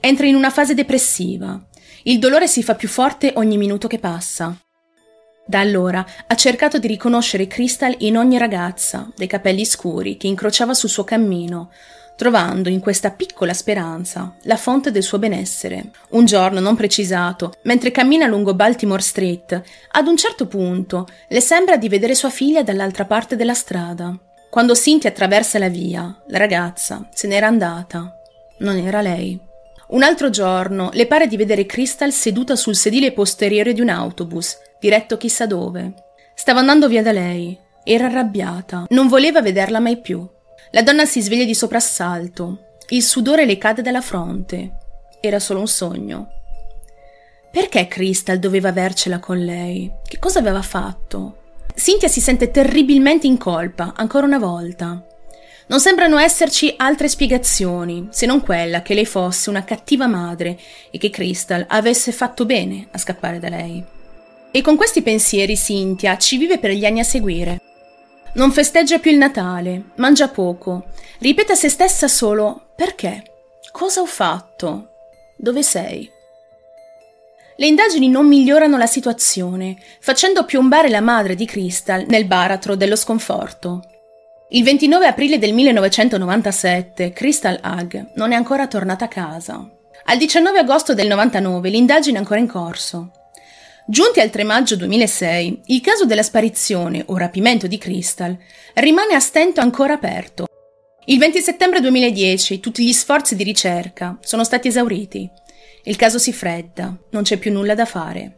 Entra 0.00 0.26
in 0.26 0.36
una 0.36 0.50
fase 0.50 0.72
depressiva. 0.72 1.62
Il 2.04 2.18
dolore 2.18 2.48
si 2.48 2.62
fa 2.62 2.76
più 2.76 2.88
forte 2.88 3.34
ogni 3.36 3.58
minuto 3.58 3.86
che 3.88 3.98
passa. 3.98 4.58
Da 5.50 5.58
allora 5.58 6.06
ha 6.28 6.34
cercato 6.36 6.78
di 6.78 6.86
riconoscere 6.86 7.48
Crystal 7.48 7.92
in 7.98 8.16
ogni 8.16 8.38
ragazza, 8.38 9.10
dei 9.16 9.26
capelli 9.26 9.64
scuri, 9.64 10.16
che 10.16 10.28
incrociava 10.28 10.74
sul 10.74 10.88
suo 10.88 11.02
cammino, 11.02 11.72
trovando 12.14 12.68
in 12.68 12.78
questa 12.78 13.10
piccola 13.10 13.52
speranza 13.52 14.36
la 14.42 14.56
fonte 14.56 14.92
del 14.92 15.02
suo 15.02 15.18
benessere. 15.18 15.90
Un 16.10 16.24
giorno 16.24 16.60
non 16.60 16.76
precisato, 16.76 17.54
mentre 17.62 17.90
cammina 17.90 18.28
lungo 18.28 18.54
Baltimore 18.54 19.02
Street, 19.02 19.60
ad 19.90 20.06
un 20.06 20.16
certo 20.16 20.46
punto 20.46 21.08
le 21.28 21.40
sembra 21.40 21.76
di 21.76 21.88
vedere 21.88 22.14
sua 22.14 22.30
figlia 22.30 22.62
dall'altra 22.62 23.04
parte 23.04 23.34
della 23.34 23.54
strada. 23.54 24.16
Quando 24.50 24.76
Cynthia 24.76 25.10
attraversa 25.10 25.58
la 25.58 25.68
via, 25.68 26.16
la 26.28 26.38
ragazza 26.38 27.08
se 27.12 27.26
n'era 27.26 27.48
andata. 27.48 28.14
Non 28.58 28.76
era 28.76 29.00
lei. 29.00 29.36
Un 29.88 30.04
altro 30.04 30.30
giorno 30.30 30.90
le 30.92 31.08
pare 31.08 31.26
di 31.26 31.36
vedere 31.36 31.66
Crystal 31.66 32.12
seduta 32.12 32.54
sul 32.54 32.76
sedile 32.76 33.10
posteriore 33.10 33.72
di 33.72 33.80
un 33.80 33.88
autobus, 33.88 34.56
diretto 34.80 35.16
chissà 35.16 35.46
dove. 35.46 35.92
Stava 36.34 36.60
andando 36.60 36.88
via 36.88 37.02
da 37.02 37.12
lei. 37.12 37.56
Era 37.84 38.06
arrabbiata. 38.06 38.86
Non 38.88 39.08
voleva 39.08 39.42
vederla 39.42 39.78
mai 39.78 40.00
più. 40.00 40.26
La 40.72 40.82
donna 40.82 41.04
si 41.04 41.20
sveglia 41.20 41.44
di 41.44 41.54
soprassalto. 41.54 42.76
Il 42.88 43.02
sudore 43.02 43.44
le 43.44 43.58
cade 43.58 43.82
dalla 43.82 44.00
fronte. 44.00 44.72
Era 45.20 45.38
solo 45.38 45.60
un 45.60 45.68
sogno. 45.68 46.28
Perché 47.52 47.88
Crystal 47.88 48.38
doveva 48.38 48.68
avercela 48.68 49.18
con 49.18 49.38
lei? 49.38 49.90
Che 50.06 50.18
cosa 50.18 50.38
aveva 50.38 50.62
fatto? 50.62 51.36
Cynthia 51.74 52.08
si 52.08 52.20
sente 52.20 52.50
terribilmente 52.50 53.26
in 53.26 53.38
colpa, 53.38 53.92
ancora 53.96 54.26
una 54.26 54.38
volta. 54.38 55.04
Non 55.66 55.80
sembrano 55.80 56.18
esserci 56.18 56.74
altre 56.76 57.08
spiegazioni, 57.08 58.08
se 58.10 58.26
non 58.26 58.40
quella 58.40 58.82
che 58.82 58.94
lei 58.94 59.06
fosse 59.06 59.50
una 59.50 59.64
cattiva 59.64 60.06
madre 60.06 60.58
e 60.90 60.98
che 60.98 61.10
Crystal 61.10 61.64
avesse 61.68 62.12
fatto 62.12 62.44
bene 62.44 62.88
a 62.90 62.98
scappare 62.98 63.38
da 63.38 63.48
lei. 63.48 63.98
E 64.52 64.62
con 64.62 64.76
questi 64.76 65.02
pensieri 65.02 65.56
Cynthia 65.56 66.16
ci 66.18 66.36
vive 66.36 66.58
per 66.58 66.72
gli 66.72 66.84
anni 66.84 67.00
a 67.00 67.04
seguire. 67.04 67.60
Non 68.34 68.52
festeggia 68.52 68.98
più 68.98 69.10
il 69.10 69.16
Natale, 69.16 69.90
mangia 69.96 70.28
poco, 70.28 70.86
ripete 71.18 71.52
a 71.52 71.56
se 71.56 71.68
stessa 71.68 72.08
solo 72.08 72.68
perché? 72.74 73.22
Cosa 73.70 74.00
ho 74.00 74.06
fatto? 74.06 74.88
Dove 75.36 75.62
sei? 75.62 76.10
Le 77.56 77.66
indagini 77.66 78.08
non 78.08 78.26
migliorano 78.26 78.76
la 78.76 78.86
situazione, 78.86 79.76
facendo 80.00 80.44
piombare 80.44 80.88
la 80.88 81.00
madre 81.00 81.34
di 81.34 81.44
Crystal 81.44 82.04
nel 82.08 82.24
baratro 82.24 82.74
dello 82.74 82.96
sconforto. 82.96 83.82
Il 84.48 84.64
29 84.64 85.06
aprile 85.06 85.38
del 85.38 85.52
1997 85.52 87.12
Crystal 87.12 87.60
Hug 87.62 88.12
non 88.14 88.32
è 88.32 88.34
ancora 88.34 88.66
tornata 88.66 89.04
a 89.04 89.08
casa. 89.08 89.68
Al 90.06 90.18
19 90.18 90.58
agosto 90.58 90.94
del 90.94 91.06
99 91.06 91.68
l'indagine 91.68 92.16
è 92.16 92.20
ancora 92.20 92.40
in 92.40 92.48
corso. 92.48 93.10
Giunti 93.90 94.20
al 94.20 94.30
3 94.30 94.44
maggio 94.44 94.76
2006, 94.76 95.62
il 95.64 95.80
caso 95.80 96.04
della 96.04 96.22
sparizione 96.22 97.02
o 97.06 97.16
rapimento 97.16 97.66
di 97.66 97.76
Crystal 97.76 98.38
rimane 98.74 99.14
a 99.14 99.18
stento 99.18 99.60
ancora 99.60 99.94
aperto. 99.94 100.46
Il 101.06 101.18
20 101.18 101.40
settembre 101.40 101.80
2010 101.80 102.60
tutti 102.60 102.86
gli 102.86 102.92
sforzi 102.92 103.34
di 103.34 103.42
ricerca 103.42 104.16
sono 104.20 104.44
stati 104.44 104.68
esauriti. 104.68 105.28
Il 105.82 105.96
caso 105.96 106.18
si 106.18 106.32
fredda, 106.32 106.96
non 107.10 107.24
c'è 107.24 107.36
più 107.36 107.50
nulla 107.50 107.74
da 107.74 107.84
fare. 107.84 108.36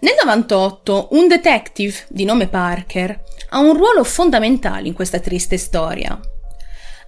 Nel 0.00 0.14
98 0.24 1.08
un 1.10 1.28
detective 1.28 2.06
di 2.08 2.24
nome 2.24 2.48
Parker 2.48 3.22
ha 3.50 3.58
un 3.58 3.76
ruolo 3.76 4.02
fondamentale 4.02 4.88
in 4.88 4.94
questa 4.94 5.20
triste 5.20 5.58
storia. 5.58 6.18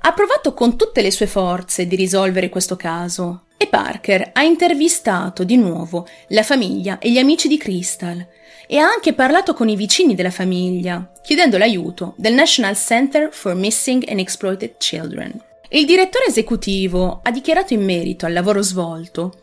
Ha 0.01 0.13
provato 0.13 0.53
con 0.53 0.77
tutte 0.77 1.01
le 1.01 1.11
sue 1.11 1.27
forze 1.27 1.87
di 1.87 1.97
risolvere 1.97 2.51
questo 2.51 2.77
caso, 2.77 3.45
e 3.59 3.67
Parker 3.67 4.31
ha 4.33 4.43
intervistato 4.43 5.45
di 5.45 5.57
nuovo 5.57 6.07
la 6.29 6.43
famiglia 6.43 6.99
e 6.99 7.11
gli 7.11 7.19
amici 7.19 7.49
di 7.49 7.59
Crystal 7.59 8.27
e 8.67 8.79
ha 8.79 8.89
anche 8.89 9.13
parlato 9.13 9.53
con 9.53 9.69
i 9.69 9.77
vicini 9.77 10.15
della 10.15 10.31
famiglia, 10.31 11.11
chiedendo 11.21 11.59
l'aiuto 11.59 12.15
del 12.17 12.33
National 12.33 12.77
Center 12.77 13.29
for 13.33 13.55
Missing 13.55 14.09
and 14.09 14.21
Exploited 14.21 14.77
Children. 14.79 15.43
Il 15.71 15.85
direttore 15.85 16.27
esecutivo 16.29 17.21
ha 17.23 17.31
dichiarato 17.31 17.75
in 17.75 17.85
merito 17.85 18.25
al 18.25 18.33
lavoro 18.33 18.63
svolto 18.63 19.43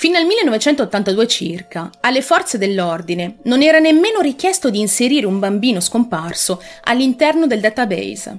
Fino 0.00 0.16
al 0.16 0.24
1982 0.24 1.26
circa, 1.26 1.90
alle 2.00 2.22
forze 2.22 2.56
dell'ordine 2.56 3.36
non 3.42 3.60
era 3.60 3.78
nemmeno 3.80 4.20
richiesto 4.20 4.70
di 4.70 4.80
inserire 4.80 5.26
un 5.26 5.38
bambino 5.38 5.78
scomparso 5.78 6.62
all'interno 6.84 7.46
del 7.46 7.60
database. 7.60 8.38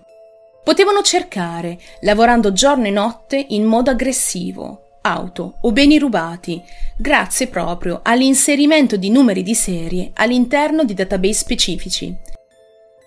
Potevano 0.64 1.04
cercare, 1.04 1.78
lavorando 2.00 2.52
giorno 2.52 2.88
e 2.88 2.90
notte 2.90 3.46
in 3.50 3.66
modo 3.66 3.92
aggressivo, 3.92 4.91
auto 5.02 5.56
o 5.62 5.72
beni 5.72 5.98
rubati, 5.98 6.62
grazie 6.96 7.48
proprio 7.48 8.00
all'inserimento 8.04 8.98
di 8.98 9.10
numeri 9.10 9.44
di 9.44 9.56
serie 9.56 10.12
all'interno 10.14 10.84
di 10.84 10.94
database 10.94 11.34
specifici. 11.34 12.16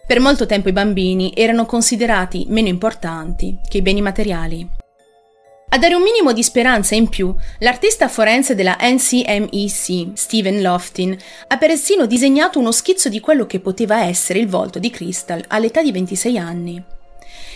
Per 0.07 0.21
molto 0.21 0.45
tempo 0.45 0.69
i 0.69 0.73
bambini 0.73 1.33
erano 1.35 1.65
considerati 1.65 2.45
meno 2.49 2.69
importanti 2.69 3.59
che 3.67 3.79
i 3.79 3.83
beni 3.83 4.03
materiali. 4.03 4.69
A 5.71 5.79
dare 5.79 5.95
un 5.95 6.03
minimo 6.03 6.33
di 6.33 6.43
speranza 6.43 6.95
in 6.95 7.09
più, 7.09 7.35
l'artista 7.59 8.07
forense 8.09 8.55
della 8.55 8.77
NCMEC, 8.81 10.11
Stephen 10.13 10.63
Loftin, 10.63 11.17
ha 11.49 11.57
persino 11.57 12.07
disegnato 12.07 12.61
uno 12.61 12.71
schizzo 12.71 13.09
di 13.09 13.19
quello 13.19 13.47
che 13.47 13.59
poteva 13.59 14.05
essere 14.05 14.39
il 14.39 14.47
volto 14.47 14.79
di 14.79 14.91
Crystal 14.91 15.43
all'età 15.49 15.83
di 15.83 15.91
26 15.91 16.39
anni. 16.39 16.85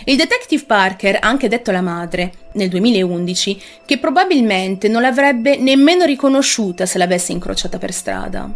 Il 0.04 0.16
detective 0.16 0.64
Parker 0.64 1.16
ha 1.16 1.28
anche 1.28 1.48
detto 1.48 1.70
alla 1.70 1.80
madre, 1.80 2.32
nel 2.52 2.68
2011, 2.68 3.62
che 3.84 3.98
probabilmente 3.98 4.88
non 4.88 5.02
l'avrebbe 5.02 5.56
nemmeno 5.56 6.04
riconosciuta 6.04 6.86
se 6.86 6.98
l'avesse 6.98 7.32
incrociata 7.32 7.78
per 7.78 7.92
strada. 7.92 8.50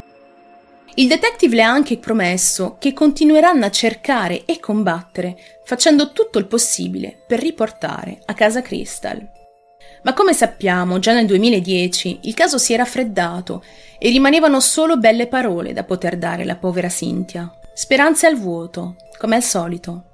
Il 0.95 1.09
detective 1.09 1.57
le 1.57 1.63
ha 1.63 1.71
anche 1.71 1.97
promesso 1.97 2.77
che 2.79 2.93
continueranno 2.93 3.65
a 3.65 3.71
cercare 3.71 4.45
e 4.45 4.61
combattere, 4.61 5.37
facendo 5.65 6.13
tutto 6.13 6.39
il 6.39 6.47
possibile 6.47 7.17
per 7.27 7.41
riportare 7.41 8.21
a 8.27 8.35
casa 8.35 8.61
Crystal. 8.61 9.27
Ma 10.03 10.13
come 10.13 10.35
sappiamo, 10.35 10.99
già 10.99 11.13
nel 11.13 11.27
2010 11.27 12.21
il 12.23 12.35
caso 12.35 12.59
si 12.59 12.73
era 12.73 12.85
freddato 12.85 13.65
e 13.99 14.11
rimanevano 14.11 14.61
solo 14.61 14.99
belle 14.99 15.29
parole 15.29 15.73
da 15.73 15.85
poter 15.85 16.19
dare 16.19 16.43
alla 16.43 16.57
povera 16.57 16.89
Cynthia. 16.89 17.51
Speranze 17.73 18.27
al 18.27 18.37
vuoto, 18.37 18.97
come 19.17 19.37
al 19.37 19.43
solito. 19.43 20.12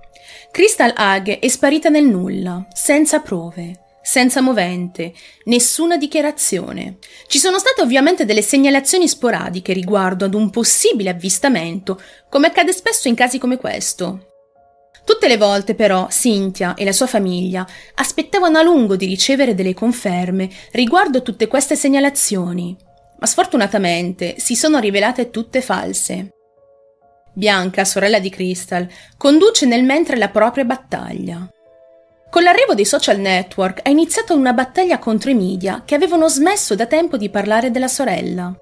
Crystal 0.50 0.92
Hag 0.94 1.38
è 1.38 1.48
sparita 1.48 1.88
nel 1.88 2.04
nulla, 2.04 2.66
senza 2.72 3.20
prove, 3.20 3.86
senza 4.02 4.40
movente, 4.40 5.12
nessuna 5.44 5.96
dichiarazione. 5.96 6.98
Ci 7.26 7.38
sono 7.38 7.58
state 7.58 7.82
ovviamente 7.82 8.24
delle 8.24 8.40
segnalazioni 8.42 9.06
sporadiche 9.06 9.72
riguardo 9.72 10.24
ad 10.24 10.34
un 10.34 10.48
possibile 10.48 11.10
avvistamento, 11.10 12.00
come 12.30 12.46
accade 12.46 12.72
spesso 12.72 13.08
in 13.08 13.14
casi 13.14 13.38
come 13.38 13.58
questo. 13.58 14.28
Tutte 15.04 15.28
le 15.28 15.36
volte 15.36 15.74
però 15.74 16.06
Cynthia 16.08 16.74
e 16.74 16.84
la 16.84 16.92
sua 16.92 17.06
famiglia 17.06 17.66
aspettavano 17.94 18.58
a 18.58 18.62
lungo 18.62 18.96
di 18.96 19.06
ricevere 19.06 19.54
delle 19.54 19.74
conferme 19.74 20.50
riguardo 20.72 21.22
tutte 21.22 21.46
queste 21.46 21.76
segnalazioni, 21.76 22.76
ma 23.18 23.26
sfortunatamente 23.26 24.36
si 24.38 24.54
sono 24.54 24.78
rivelate 24.78 25.30
tutte 25.30 25.60
false. 25.60 26.30
Bianca, 27.38 27.84
sorella 27.84 28.18
di 28.18 28.30
Crystal, 28.30 28.84
conduce 29.16 29.64
nel 29.64 29.84
mentre 29.84 30.16
la 30.16 30.28
propria 30.28 30.64
battaglia. 30.64 31.48
Con 32.28 32.42
l'arrivo 32.42 32.74
dei 32.74 32.84
social 32.84 33.20
network 33.20 33.82
è 33.82 33.90
iniziata 33.90 34.34
una 34.34 34.52
battaglia 34.52 34.98
contro 34.98 35.30
i 35.30 35.34
media 35.34 35.82
che 35.84 35.94
avevano 35.94 36.28
smesso 36.28 36.74
da 36.74 36.86
tempo 36.86 37.16
di 37.16 37.30
parlare 37.30 37.70
della 37.70 37.86
sorella. 37.86 38.52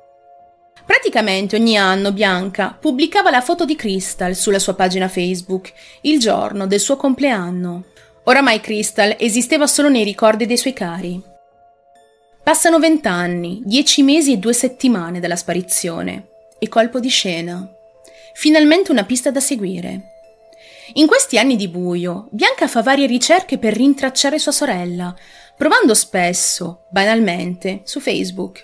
Praticamente 0.85 1.57
ogni 1.57 1.79
anno 1.79 2.13
Bianca 2.13 2.77
pubblicava 2.79 3.31
la 3.31 3.41
foto 3.41 3.65
di 3.65 3.77
Crystal 3.77 4.35
sulla 4.35 4.59
sua 4.59 4.75
pagina 4.75 5.09
Facebook, 5.09 5.73
il 6.03 6.19
giorno 6.19 6.67
del 6.67 6.79
suo 6.79 6.97
compleanno. 6.97 7.85
Oramai 8.25 8.61
Crystal 8.61 9.17
esisteva 9.19 9.67
solo 9.67 9.89
nei 9.89 10.05
ricordi 10.05 10.45
dei 10.45 10.59
suoi 10.59 10.75
cari. 10.75 11.19
Passano 12.43 12.79
vent'anni, 12.79 13.63
dieci 13.65 14.03
mesi 14.03 14.35
e 14.35 14.37
due 14.37 14.53
settimane 14.53 15.19
dalla 15.19 15.35
sparizione. 15.35 16.29
E 16.59 16.69
colpo 16.69 17.01
di 17.01 17.09
scena. 17.09 17.71
Finalmente 18.39 18.93
una 18.93 19.07
pista 19.07 19.31
da 19.31 19.41
seguire. 19.41 20.13
In 20.93 21.07
questi 21.07 21.39
anni 21.39 21.57
di 21.57 21.69
buio, 21.69 22.29
Bianca 22.31 22.69
fa 22.69 22.83
varie 22.83 23.07
ricerche 23.07 23.57
per 23.57 23.73
rintracciare 23.73 24.39
sua 24.39 24.53
sorella, 24.53 25.17
provando 25.57 25.95
spesso, 25.95 26.83
banalmente, 26.91 27.81
su 27.85 27.99
Facebook. 27.99 28.63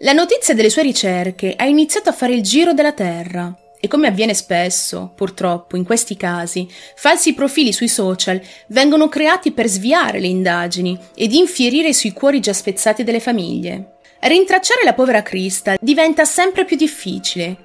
La 0.00 0.12
notizia 0.12 0.52
delle 0.52 0.68
sue 0.68 0.82
ricerche 0.82 1.54
ha 1.56 1.64
iniziato 1.64 2.10
a 2.10 2.12
fare 2.12 2.34
il 2.34 2.42
giro 2.42 2.74
della 2.74 2.92
Terra 2.92 3.56
e 3.80 3.88
come 3.88 4.08
avviene 4.08 4.34
spesso, 4.34 5.12
purtroppo, 5.16 5.78
in 5.78 5.84
questi 5.84 6.18
casi, 6.18 6.68
falsi 6.94 7.32
profili 7.32 7.72
sui 7.72 7.88
social 7.88 8.38
vengono 8.68 9.08
creati 9.08 9.52
per 9.52 9.68
sviare 9.68 10.20
le 10.20 10.26
indagini 10.26 10.98
ed 11.14 11.32
infierire 11.32 11.94
sui 11.94 12.12
cuori 12.12 12.40
già 12.40 12.52
spezzati 12.52 13.02
delle 13.02 13.20
famiglie. 13.20 13.94
Rintracciare 14.20 14.84
la 14.84 14.92
povera 14.92 15.22
Crista 15.22 15.78
diventa 15.80 16.26
sempre 16.26 16.66
più 16.66 16.76
difficile 16.76 17.63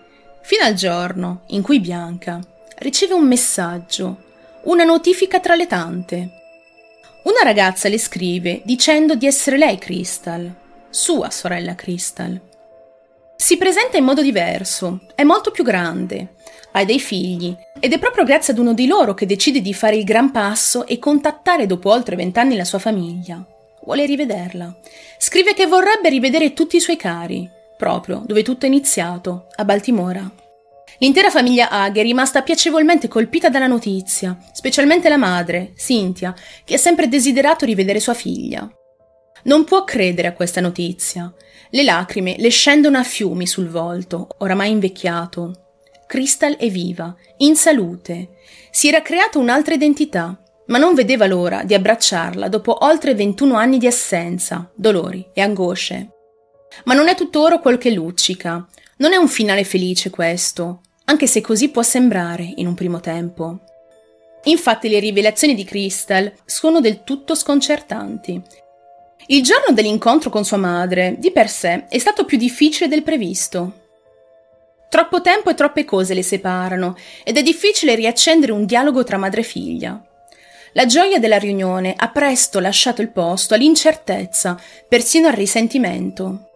fino 0.49 0.63
al 0.63 0.73
giorno 0.73 1.41
in 1.49 1.61
cui 1.61 1.79
Bianca 1.79 2.39
riceve 2.79 3.13
un 3.13 3.27
messaggio, 3.27 4.23
una 4.63 4.83
notifica 4.83 5.39
tra 5.39 5.53
le 5.53 5.67
tante. 5.67 6.29
Una 7.25 7.43
ragazza 7.43 7.87
le 7.87 7.99
scrive 7.99 8.63
dicendo 8.63 9.13
di 9.13 9.27
essere 9.27 9.59
lei 9.59 9.77
Crystal, 9.77 10.51
sua 10.89 11.29
sorella 11.29 11.75
Crystal. 11.75 12.41
Si 13.35 13.57
presenta 13.57 13.97
in 13.97 14.05
modo 14.05 14.23
diverso, 14.23 15.01
è 15.13 15.21
molto 15.21 15.51
più 15.51 15.63
grande, 15.63 16.33
ha 16.71 16.83
dei 16.83 16.99
figli 16.99 17.55
ed 17.79 17.93
è 17.93 17.99
proprio 17.99 18.23
grazie 18.23 18.53
ad 18.53 18.57
uno 18.57 18.73
di 18.73 18.87
loro 18.87 19.13
che 19.13 19.27
decide 19.27 19.61
di 19.61 19.75
fare 19.75 19.97
il 19.97 20.03
gran 20.03 20.31
passo 20.31 20.87
e 20.87 20.97
contattare 20.97 21.67
dopo 21.67 21.91
oltre 21.91 22.15
vent'anni 22.15 22.55
la 22.55 22.65
sua 22.65 22.79
famiglia. 22.79 23.39
Vuole 23.83 24.03
rivederla. 24.03 24.75
Scrive 25.19 25.53
che 25.53 25.67
vorrebbe 25.67 26.09
rivedere 26.09 26.53
tutti 26.53 26.75
i 26.75 26.81
suoi 26.81 26.97
cari, 26.97 27.57
proprio 27.79 28.23
dove 28.25 28.43
tutto 28.43 28.65
è 28.65 28.67
iniziato, 28.67 29.47
a 29.55 29.63
Baltimora. 29.63 30.29
L'intera 30.97 31.29
famiglia 31.29 31.69
Haag 31.69 31.97
è 31.97 32.01
rimasta 32.01 32.41
piacevolmente 32.41 33.07
colpita 33.07 33.47
dalla 33.47 33.67
notizia, 33.67 34.37
specialmente 34.51 35.07
la 35.07 35.15
madre, 35.15 35.71
Cynthia, 35.77 36.35
che 36.65 36.73
ha 36.73 36.77
sempre 36.77 37.07
desiderato 37.07 37.63
rivedere 37.63 38.01
sua 38.01 38.13
figlia. 38.13 38.69
Non 39.43 39.63
può 39.63 39.85
credere 39.85 40.27
a 40.27 40.33
questa 40.33 40.59
notizia. 40.59 41.33
Le 41.69 41.83
lacrime 41.83 42.35
le 42.37 42.49
scendono 42.49 42.97
a 42.97 43.03
fiumi 43.03 43.47
sul 43.47 43.69
volto, 43.69 44.27
oramai 44.39 44.71
invecchiato. 44.71 45.67
Crystal 46.05 46.57
è 46.57 46.69
viva, 46.69 47.15
in 47.37 47.55
salute. 47.55 48.31
Si 48.71 48.89
era 48.89 49.01
creata 49.01 49.39
un'altra 49.39 49.73
identità, 49.73 50.37
ma 50.65 50.77
non 50.77 50.95
vedeva 50.95 51.27
l'ora 51.27 51.63
di 51.63 51.73
abbracciarla 51.73 52.49
dopo 52.49 52.83
oltre 52.83 53.15
21 53.15 53.55
anni 53.55 53.77
di 53.77 53.87
assenza, 53.87 54.69
dolori 54.75 55.25
e 55.33 55.39
angosce. 55.39 56.18
Ma 56.85 56.93
non 56.93 57.07
è 57.07 57.15
tutto 57.15 57.41
oro 57.41 57.59
quel 57.59 57.77
che 57.77 57.91
luccica. 57.91 58.65
Non 58.97 59.13
è 59.13 59.15
un 59.15 59.27
finale 59.27 59.63
felice 59.63 60.09
questo, 60.09 60.81
anche 61.05 61.27
se 61.27 61.41
così 61.41 61.69
può 61.69 61.81
sembrare 61.81 62.53
in 62.55 62.67
un 62.67 62.75
primo 62.75 62.99
tempo. 62.99 63.59
Infatti 64.43 64.87
le 64.87 64.99
rivelazioni 64.99 65.55
di 65.55 65.63
Crystal 65.63 66.31
sono 66.45 66.79
del 66.79 67.03
tutto 67.03 67.35
sconcertanti. 67.35 68.41
Il 69.27 69.43
giorno 69.43 69.73
dell'incontro 69.73 70.29
con 70.29 70.45
sua 70.45 70.57
madre, 70.57 71.15
di 71.17 71.31
per 71.31 71.49
sé, 71.49 71.85
è 71.87 71.97
stato 71.97 72.25
più 72.25 72.37
difficile 72.37 72.87
del 72.87 73.03
previsto. 73.03 73.73
Troppo 74.89 75.21
tempo 75.21 75.49
e 75.49 75.53
troppe 75.53 75.85
cose 75.85 76.13
le 76.13 76.23
separano 76.23 76.95
ed 77.23 77.37
è 77.37 77.43
difficile 77.43 77.95
riaccendere 77.95 78.51
un 78.51 78.65
dialogo 78.65 79.03
tra 79.03 79.17
madre 79.17 79.41
e 79.41 79.43
figlia. 79.43 80.03
La 80.73 80.85
gioia 80.85 81.19
della 81.19 81.37
riunione 81.37 81.93
ha 81.95 82.09
presto 82.09 82.59
lasciato 82.59 83.01
il 83.01 83.09
posto 83.09 83.53
all'incertezza, 83.53 84.59
persino 84.87 85.27
al 85.27 85.33
risentimento. 85.33 86.48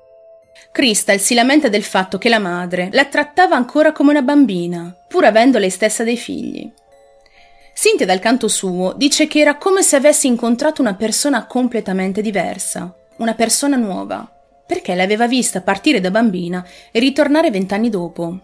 Crystal 0.74 1.20
si 1.20 1.36
lamenta 1.36 1.70
del 1.70 1.84
fatto 1.84 2.18
che 2.18 2.30
la 2.30 2.40
madre 2.40 2.90
la 2.94 3.06
trattava 3.06 3.56
ancora 3.56 3.92
come 3.92 4.10
una 4.10 4.24
bambina, 4.24 4.92
pur 5.08 5.24
avendo 5.24 5.60
lei 5.60 5.70
stessa 5.70 6.04
dei 6.04 6.18
figli. 6.18 6.68
Cynthia 7.76 8.08
dal 8.08 8.18
canto 8.18 8.48
suo 8.48 8.92
dice 8.98 9.28
che 9.28 9.40
era 9.40 9.58
come 9.58 9.84
se 9.84 9.98
avesse 9.98 10.26
incontrato 10.26 10.82
una 10.82 10.96
persona 10.96 11.46
completamente 11.46 12.24
diversa, 12.24 12.92
una 13.18 13.36
persona 13.36 13.76
nuova, 13.76 14.28
perché 14.66 14.96
l'aveva 14.96 15.28
vista 15.28 15.62
partire 15.62 16.00
da 16.00 16.10
bambina 16.10 16.66
e 16.92 17.00
ritornare 17.00 17.52
vent'anni 17.52 17.92
dopo. 17.92 18.40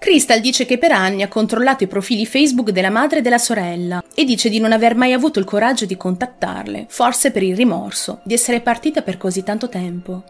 Crystal 0.00 0.40
dice 0.40 0.66
che 0.66 0.78
per 0.78 0.90
anni 0.90 1.22
ha 1.22 1.28
controllato 1.28 1.84
i 1.84 1.88
profili 1.88 2.26
Facebook 2.26 2.70
della 2.70 2.90
madre 2.90 3.20
e 3.20 3.22
della 3.22 3.38
sorella 3.38 4.02
e 4.16 4.24
dice 4.24 4.48
di 4.48 4.58
non 4.58 4.72
aver 4.72 4.96
mai 4.96 5.12
avuto 5.12 5.38
il 5.38 5.44
coraggio 5.44 5.86
di 5.86 5.96
contattarle, 5.96 6.86
forse 6.88 7.30
per 7.30 7.44
il 7.44 7.54
rimorso 7.54 8.20
di 8.24 8.34
essere 8.34 8.60
partita 8.62 9.02
per 9.02 9.16
così 9.16 9.44
tanto 9.44 9.68
tempo. 9.68 10.24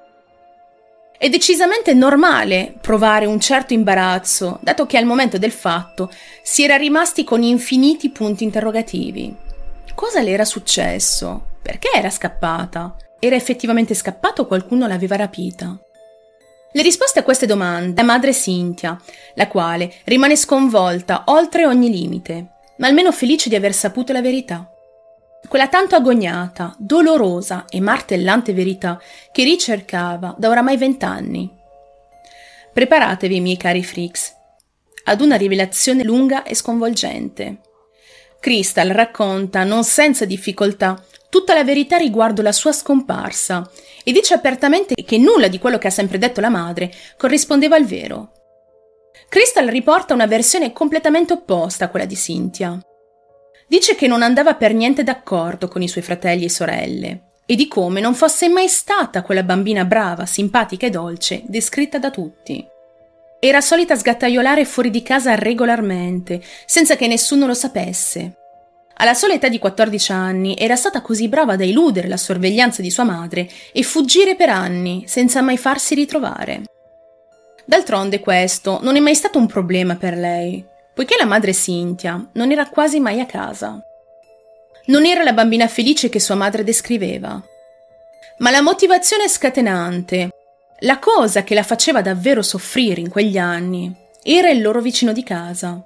È 1.18 1.28
decisamente 1.28 1.94
normale 1.94 2.74
provare 2.80 3.26
un 3.26 3.40
certo 3.40 3.72
imbarazzo, 3.72 4.60
dato 4.62 4.86
che 4.86 4.96
al 4.96 5.04
momento 5.04 5.36
del 5.36 5.50
fatto 5.50 6.12
si 6.44 6.62
era 6.62 6.76
rimasti 6.76 7.24
con 7.24 7.42
infiniti 7.42 8.10
punti 8.10 8.44
interrogativi. 8.44 9.34
Cosa 9.96 10.20
le 10.20 10.30
era 10.30 10.44
successo? 10.44 11.56
Perché 11.60 11.88
era 11.92 12.08
scappata? 12.08 12.94
Era 13.18 13.34
effettivamente 13.34 13.94
scappata 13.94 14.42
o 14.42 14.46
qualcuno 14.46 14.86
l'aveva 14.86 15.16
rapita? 15.16 15.76
Le 16.70 16.82
risposte 16.82 17.18
a 17.18 17.24
queste 17.24 17.46
domande 17.46 18.00
è 18.00 18.04
madre 18.04 18.32
Cynthia, 18.32 18.96
la 19.34 19.48
quale 19.48 19.92
rimane 20.04 20.36
sconvolta 20.36 21.24
oltre 21.26 21.66
ogni 21.66 21.90
limite, 21.90 22.46
ma 22.76 22.86
almeno 22.86 23.10
felice 23.10 23.48
di 23.48 23.56
aver 23.56 23.74
saputo 23.74 24.12
la 24.12 24.22
verità. 24.22 24.70
Quella 25.46 25.68
tanto 25.68 25.94
agognata, 25.94 26.74
dolorosa 26.78 27.64
e 27.68 27.80
martellante 27.80 28.52
verità 28.52 29.00
che 29.30 29.44
ricercava 29.44 30.34
da 30.36 30.48
oramai 30.48 30.76
vent'anni. 30.76 31.50
Preparatevi, 32.72 33.40
miei 33.40 33.56
cari 33.56 33.82
freaks, 33.82 34.34
ad 35.04 35.20
una 35.20 35.36
rivelazione 35.36 36.02
lunga 36.04 36.42
e 36.42 36.54
sconvolgente. 36.54 37.60
Crystal 38.40 38.88
racconta, 38.90 39.64
non 39.64 39.84
senza 39.84 40.24
difficoltà, 40.24 41.02
tutta 41.28 41.54
la 41.54 41.64
verità 41.64 41.96
riguardo 41.96 42.42
la 42.42 42.52
sua 42.52 42.72
scomparsa 42.72 43.68
e 44.04 44.12
dice 44.12 44.34
apertamente 44.34 44.94
che 44.94 45.18
nulla 45.18 45.48
di 45.48 45.58
quello 45.58 45.78
che 45.78 45.88
ha 45.88 45.90
sempre 45.90 46.18
detto 46.18 46.40
la 46.40 46.48
madre 46.48 46.92
corrispondeva 47.16 47.76
al 47.76 47.84
vero. 47.84 48.32
Crystal 49.28 49.66
riporta 49.66 50.14
una 50.14 50.26
versione 50.26 50.72
completamente 50.72 51.32
opposta 51.32 51.86
a 51.86 51.88
quella 51.88 52.06
di 52.06 52.14
Cynthia. 52.14 52.78
Dice 53.68 53.94
che 53.94 54.06
non 54.06 54.22
andava 54.22 54.54
per 54.54 54.72
niente 54.72 55.02
d'accordo 55.02 55.68
con 55.68 55.82
i 55.82 55.88
suoi 55.88 56.02
fratelli 56.02 56.44
e 56.44 56.50
sorelle 56.50 57.20
e 57.44 57.54
di 57.54 57.68
come 57.68 58.00
non 58.00 58.14
fosse 58.14 58.48
mai 58.48 58.66
stata 58.66 59.22
quella 59.22 59.42
bambina 59.42 59.84
brava, 59.84 60.24
simpatica 60.24 60.86
e 60.86 60.90
dolce 60.90 61.42
descritta 61.46 61.98
da 61.98 62.10
tutti. 62.10 62.66
Era 63.38 63.60
solita 63.60 63.94
sgattaiolare 63.94 64.64
fuori 64.64 64.90
di 64.90 65.02
casa 65.02 65.34
regolarmente, 65.34 66.42
senza 66.64 66.96
che 66.96 67.06
nessuno 67.06 67.46
lo 67.46 67.54
sapesse. 67.54 68.36
Alla 69.00 69.14
sola 69.14 69.34
età 69.34 69.48
di 69.48 69.58
14 69.58 70.12
anni 70.12 70.56
era 70.58 70.74
stata 70.74 71.02
così 71.02 71.28
brava 71.28 71.54
da 71.54 71.64
eludere 71.64 72.08
la 72.08 72.16
sorveglianza 72.16 72.80
di 72.80 72.90
sua 72.90 73.04
madre 73.04 73.48
e 73.72 73.82
fuggire 73.82 74.34
per 74.34 74.48
anni 74.48 75.04
senza 75.06 75.42
mai 75.42 75.58
farsi 75.58 75.94
ritrovare. 75.94 76.62
D'altronde 77.66 78.20
questo 78.20 78.80
non 78.82 78.96
è 78.96 79.00
mai 79.00 79.14
stato 79.14 79.38
un 79.38 79.46
problema 79.46 79.94
per 79.96 80.16
lei, 80.16 80.64
poiché 80.98 81.14
la 81.16 81.26
madre 81.26 81.52
Cynthia 81.52 82.28
non 82.32 82.50
era 82.50 82.68
quasi 82.70 82.98
mai 82.98 83.20
a 83.20 83.24
casa. 83.24 83.80
Non 84.86 85.06
era 85.06 85.22
la 85.22 85.32
bambina 85.32 85.68
felice 85.68 86.08
che 86.08 86.18
sua 86.18 86.34
madre 86.34 86.64
descriveva. 86.64 87.40
Ma 88.38 88.50
la 88.50 88.62
motivazione 88.62 89.28
scatenante, 89.28 90.30
la 90.80 90.98
cosa 90.98 91.44
che 91.44 91.54
la 91.54 91.62
faceva 91.62 92.02
davvero 92.02 92.42
soffrire 92.42 93.00
in 93.00 93.10
quegli 93.10 93.38
anni, 93.38 93.94
era 94.24 94.50
il 94.50 94.60
loro 94.60 94.80
vicino 94.80 95.12
di 95.12 95.22
casa, 95.22 95.80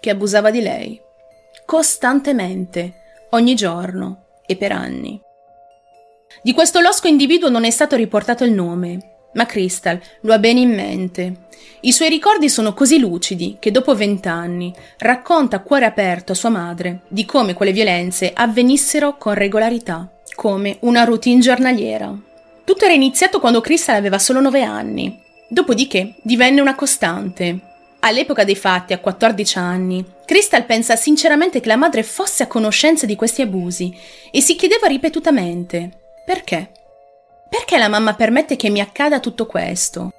che 0.00 0.10
abusava 0.10 0.50
di 0.50 0.60
lei, 0.60 1.00
costantemente, 1.64 3.26
ogni 3.30 3.54
giorno 3.54 4.24
e 4.46 4.56
per 4.56 4.72
anni. 4.72 5.20
Di 6.42 6.52
questo 6.52 6.80
losco 6.80 7.06
individuo 7.06 7.50
non 7.50 7.62
è 7.62 7.70
stato 7.70 7.94
riportato 7.94 8.42
il 8.42 8.50
nome, 8.50 9.15
ma 9.36 9.46
Crystal 9.46 10.00
lo 10.22 10.32
ha 10.32 10.38
bene 10.38 10.60
in 10.60 10.74
mente. 10.74 11.44
I 11.80 11.92
suoi 11.92 12.08
ricordi 12.08 12.48
sono 12.48 12.74
così 12.74 12.98
lucidi 12.98 13.56
che 13.60 13.70
dopo 13.70 13.94
vent'anni 13.94 14.74
racconta 14.98 15.56
a 15.56 15.60
cuore 15.60 15.84
aperto 15.84 16.32
a 16.32 16.34
sua 16.34 16.48
madre 16.48 17.02
di 17.08 17.24
come 17.24 17.54
quelle 17.54 17.72
violenze 17.72 18.32
avvenissero 18.34 19.16
con 19.16 19.34
regolarità, 19.34 20.10
come 20.34 20.78
una 20.80 21.04
routine 21.04 21.40
giornaliera. 21.40 22.12
Tutto 22.64 22.84
era 22.84 22.94
iniziato 22.94 23.38
quando 23.38 23.60
Crystal 23.60 23.94
aveva 23.94 24.18
solo 24.18 24.40
nove 24.40 24.62
anni, 24.62 25.22
dopodiché 25.48 26.16
divenne 26.22 26.60
una 26.60 26.74
costante. 26.74 27.60
All'epoca 28.00 28.44
dei 28.44 28.56
fatti, 28.56 28.92
a 28.92 28.98
14 28.98 29.58
anni, 29.58 30.04
Crystal 30.24 30.64
pensa 30.64 30.96
sinceramente 30.96 31.60
che 31.60 31.68
la 31.68 31.76
madre 31.76 32.02
fosse 32.02 32.42
a 32.42 32.48
conoscenza 32.48 33.06
di 33.06 33.14
questi 33.16 33.42
abusi 33.42 33.96
e 34.30 34.40
si 34.40 34.56
chiedeva 34.56 34.88
ripetutamente 34.88 36.00
perché. 36.24 36.70
Perché 37.48 37.78
la 37.78 37.88
mamma 37.88 38.14
permette 38.14 38.56
che 38.56 38.70
mi 38.70 38.80
accada 38.80 39.20
tutto 39.20 39.46
questo? 39.46 40.12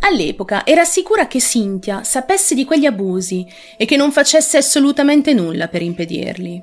All'epoca 0.00 0.64
era 0.64 0.84
sicura 0.84 1.26
che 1.26 1.40
Cynthia 1.40 2.04
sapesse 2.04 2.54
di 2.54 2.64
quegli 2.64 2.86
abusi 2.86 3.46
e 3.76 3.84
che 3.84 3.96
non 3.96 4.12
facesse 4.12 4.56
assolutamente 4.56 5.34
nulla 5.34 5.68
per 5.68 5.82
impedirli. 5.82 6.62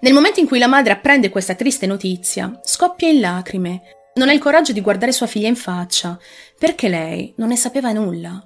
Nel 0.00 0.12
momento 0.12 0.40
in 0.40 0.46
cui 0.46 0.58
la 0.58 0.66
madre 0.66 0.92
apprende 0.92 1.30
questa 1.30 1.54
triste 1.54 1.86
notizia, 1.86 2.60
scoppia 2.62 3.08
in 3.08 3.20
lacrime. 3.20 3.82
Non 4.14 4.28
ha 4.28 4.32
il 4.32 4.40
coraggio 4.40 4.72
di 4.72 4.80
guardare 4.80 5.12
sua 5.12 5.26
figlia 5.26 5.48
in 5.48 5.56
faccia, 5.56 6.18
perché 6.58 6.88
lei 6.88 7.32
non 7.36 7.48
ne 7.48 7.56
sapeva 7.56 7.92
nulla. 7.92 8.44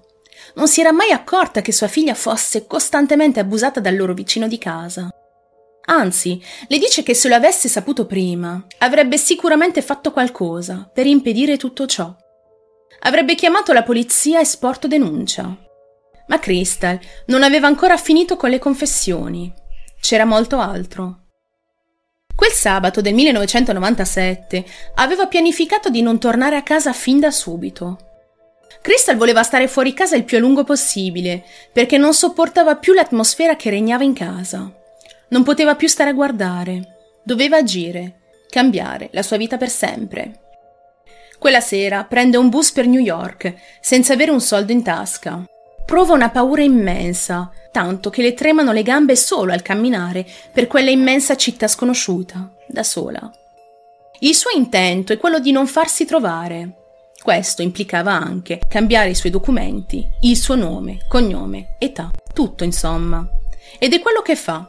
Non 0.54 0.68
si 0.68 0.80
era 0.80 0.92
mai 0.92 1.10
accorta 1.10 1.60
che 1.60 1.72
sua 1.72 1.88
figlia 1.88 2.14
fosse 2.14 2.66
costantemente 2.66 3.40
abusata 3.40 3.80
dal 3.80 3.96
loro 3.96 4.14
vicino 4.14 4.46
di 4.46 4.58
casa. 4.58 5.10
Anzi, 5.90 6.42
le 6.66 6.78
dice 6.78 7.02
che 7.02 7.14
se 7.14 7.28
lo 7.28 7.34
avesse 7.34 7.66
saputo 7.68 8.04
prima, 8.04 8.62
avrebbe 8.78 9.16
sicuramente 9.16 9.80
fatto 9.80 10.12
qualcosa 10.12 10.90
per 10.92 11.06
impedire 11.06 11.56
tutto 11.56 11.86
ciò. 11.86 12.14
Avrebbe 13.00 13.34
chiamato 13.34 13.72
la 13.72 13.82
polizia 13.82 14.40
e 14.40 14.44
sporto 14.44 14.86
denuncia. 14.86 15.56
Ma 16.26 16.38
Crystal 16.38 16.98
non 17.26 17.42
aveva 17.42 17.68
ancora 17.68 17.96
finito 17.96 18.36
con 18.36 18.50
le 18.50 18.58
confessioni. 18.58 19.52
C'era 19.98 20.26
molto 20.26 20.58
altro. 20.58 21.20
Quel 22.36 22.52
sabato 22.52 23.00
del 23.00 23.14
1997 23.14 24.64
aveva 24.96 25.26
pianificato 25.26 25.88
di 25.88 26.02
non 26.02 26.18
tornare 26.18 26.56
a 26.56 26.62
casa 26.62 26.92
fin 26.92 27.18
da 27.18 27.30
subito. 27.30 27.98
Crystal 28.82 29.16
voleva 29.16 29.42
stare 29.42 29.68
fuori 29.68 29.94
casa 29.94 30.16
il 30.16 30.24
più 30.24 30.36
a 30.36 30.40
lungo 30.40 30.64
possibile, 30.64 31.44
perché 31.72 31.96
non 31.96 32.12
sopportava 32.12 32.76
più 32.76 32.92
l'atmosfera 32.92 33.56
che 33.56 33.70
regnava 33.70 34.04
in 34.04 34.12
casa. 34.12 34.77
Non 35.28 35.42
poteva 35.42 35.74
più 35.74 35.88
stare 35.88 36.10
a 36.10 36.14
guardare. 36.14 36.96
Doveva 37.22 37.58
agire. 37.58 38.14
cambiare 38.48 39.10
la 39.12 39.22
sua 39.22 39.36
vita 39.36 39.58
per 39.58 39.68
sempre. 39.68 40.40
Quella 41.38 41.60
sera 41.60 42.04
prende 42.04 42.36
un 42.36 42.48
bus 42.48 42.72
per 42.72 42.86
New 42.86 43.00
York, 43.00 43.54
senza 43.80 44.14
avere 44.14 44.30
un 44.30 44.40
soldo 44.40 44.72
in 44.72 44.82
tasca. 44.82 45.44
Prova 45.84 46.14
una 46.14 46.30
paura 46.30 46.62
immensa, 46.62 47.50
tanto 47.70 48.10
che 48.10 48.22
le 48.22 48.34
tremano 48.34 48.72
le 48.72 48.82
gambe 48.82 49.14
solo 49.16 49.52
al 49.52 49.62
camminare 49.62 50.26
per 50.52 50.66
quella 50.66 50.90
immensa 50.90 51.36
città 51.36 51.68
sconosciuta, 51.68 52.52
da 52.66 52.82
sola. 52.82 53.30
Il 54.20 54.34
suo 54.34 54.50
intento 54.50 55.12
è 55.12 55.18
quello 55.18 55.38
di 55.38 55.52
non 55.52 55.66
farsi 55.66 56.04
trovare. 56.04 56.72
Questo 57.22 57.62
implicava 57.62 58.12
anche 58.12 58.60
cambiare 58.68 59.10
i 59.10 59.14
suoi 59.14 59.30
documenti, 59.30 60.08
il 60.22 60.36
suo 60.36 60.56
nome, 60.56 60.98
cognome, 61.08 61.76
età, 61.78 62.10
tutto 62.32 62.64
insomma. 62.64 63.26
Ed 63.78 63.92
è 63.92 64.00
quello 64.00 64.22
che 64.22 64.34
fa. 64.34 64.68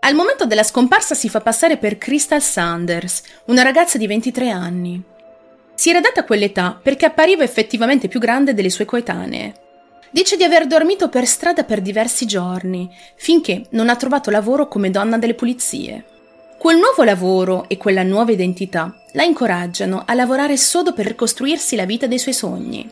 Al 0.00 0.14
momento 0.14 0.46
della 0.46 0.62
scomparsa 0.62 1.14
si 1.14 1.28
fa 1.28 1.40
passare 1.40 1.78
per 1.78 1.98
Crystal 1.98 2.40
Sanders, 2.40 3.22
una 3.46 3.62
ragazza 3.62 3.98
di 3.98 4.06
23 4.06 4.50
anni. 4.50 5.02
Si 5.74 5.90
era 5.90 6.00
data 6.00 6.24
quell'età 6.24 6.78
perché 6.80 7.06
appariva 7.06 7.42
effettivamente 7.42 8.08
più 8.08 8.20
grande 8.20 8.54
delle 8.54 8.70
sue 8.70 8.84
coetanee. 8.84 9.54
Dice 10.10 10.36
di 10.36 10.44
aver 10.44 10.66
dormito 10.66 11.08
per 11.08 11.26
strada 11.26 11.64
per 11.64 11.80
diversi 11.80 12.24
giorni, 12.24 12.88
finché 13.16 13.66
non 13.70 13.88
ha 13.88 13.96
trovato 13.96 14.30
lavoro 14.30 14.68
come 14.68 14.90
donna 14.90 15.18
delle 15.18 15.34
pulizie. 15.34 16.04
Quel 16.58 16.78
nuovo 16.78 17.02
lavoro 17.02 17.68
e 17.68 17.76
quella 17.76 18.02
nuova 18.02 18.32
identità 18.32 18.94
la 19.12 19.24
incoraggiano 19.24 20.04
a 20.06 20.14
lavorare 20.14 20.56
sodo 20.56 20.92
per 20.92 21.14
costruirsi 21.14 21.76
la 21.76 21.84
vita 21.84 22.06
dei 22.06 22.18
suoi 22.18 22.34
sogni. 22.34 22.90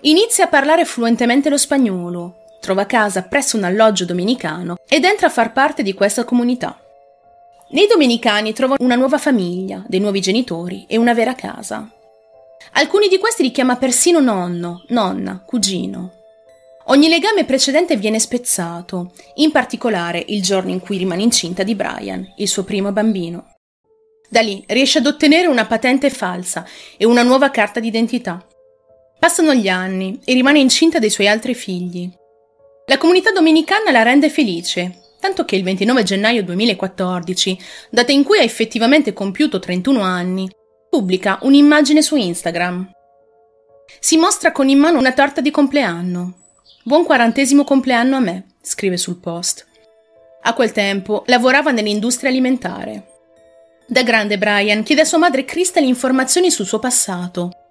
Inizia 0.00 0.44
a 0.44 0.48
parlare 0.48 0.84
fluentemente 0.84 1.48
lo 1.48 1.56
spagnolo, 1.56 2.43
trova 2.64 2.86
casa 2.86 3.24
presso 3.24 3.58
un 3.58 3.64
alloggio 3.64 4.06
domenicano 4.06 4.76
ed 4.88 5.04
entra 5.04 5.26
a 5.26 5.30
far 5.30 5.52
parte 5.52 5.82
di 5.82 5.92
questa 5.92 6.24
comunità. 6.24 6.80
Nei 7.72 7.86
domenicani 7.86 8.54
trova 8.54 8.76
una 8.78 8.94
nuova 8.94 9.18
famiglia, 9.18 9.84
dei 9.86 10.00
nuovi 10.00 10.22
genitori 10.22 10.86
e 10.88 10.96
una 10.96 11.12
vera 11.12 11.34
casa. 11.34 11.86
Alcuni 12.72 13.08
di 13.08 13.18
questi 13.18 13.42
li 13.42 13.50
chiama 13.50 13.76
persino 13.76 14.18
nonno, 14.18 14.82
nonna, 14.88 15.42
cugino. 15.44 16.12
Ogni 16.86 17.08
legame 17.08 17.44
precedente 17.44 17.96
viene 17.96 18.18
spezzato, 18.18 19.12
in 19.34 19.50
particolare 19.50 20.24
il 20.28 20.42
giorno 20.42 20.70
in 20.70 20.80
cui 20.80 20.96
rimane 20.96 21.22
incinta 21.22 21.62
di 21.62 21.74
Brian, 21.74 22.26
il 22.38 22.48
suo 22.48 22.64
primo 22.64 22.92
bambino. 22.92 23.52
Da 24.30 24.40
lì 24.40 24.64
riesce 24.68 24.98
ad 24.98 25.06
ottenere 25.06 25.48
una 25.48 25.66
patente 25.66 26.08
falsa 26.08 26.66
e 26.96 27.04
una 27.04 27.22
nuova 27.22 27.50
carta 27.50 27.78
d'identità. 27.78 28.42
Passano 29.18 29.52
gli 29.52 29.68
anni 29.68 30.18
e 30.24 30.32
rimane 30.32 30.60
incinta 30.60 30.98
dei 30.98 31.10
suoi 31.10 31.28
altri 31.28 31.54
figli. 31.54 32.10
La 32.86 32.98
comunità 32.98 33.30
dominicana 33.30 33.90
la 33.90 34.02
rende 34.02 34.28
felice, 34.28 35.14
tanto 35.18 35.46
che 35.46 35.56
il 35.56 35.62
29 35.62 36.02
gennaio 36.02 36.44
2014, 36.44 37.58
data 37.88 38.12
in 38.12 38.22
cui 38.24 38.38
ha 38.38 38.42
effettivamente 38.42 39.14
compiuto 39.14 39.58
31 39.58 40.00
anni, 40.02 40.50
pubblica 40.90 41.38
un'immagine 41.40 42.02
su 42.02 42.16
Instagram. 42.16 42.90
Si 43.98 44.18
mostra 44.18 44.52
con 44.52 44.68
in 44.68 44.78
mano 44.78 44.98
una 44.98 45.12
torta 45.12 45.40
di 45.40 45.50
compleanno. 45.50 46.40
Buon 46.82 47.04
quarantesimo 47.04 47.64
compleanno 47.64 48.16
a 48.16 48.20
me, 48.20 48.48
scrive 48.60 48.98
sul 48.98 49.18
post. 49.18 49.66
A 50.42 50.52
quel 50.52 50.72
tempo 50.72 51.22
lavorava 51.26 51.70
nell'industria 51.70 52.28
alimentare. 52.28 53.12
Da 53.86 54.02
grande 54.02 54.36
Brian 54.36 54.82
chiede 54.82 55.00
a 55.00 55.06
sua 55.06 55.16
madre 55.16 55.46
Crystal 55.46 55.82
informazioni 55.82 56.50
sul 56.50 56.66
suo 56.66 56.80
passato. 56.80 57.63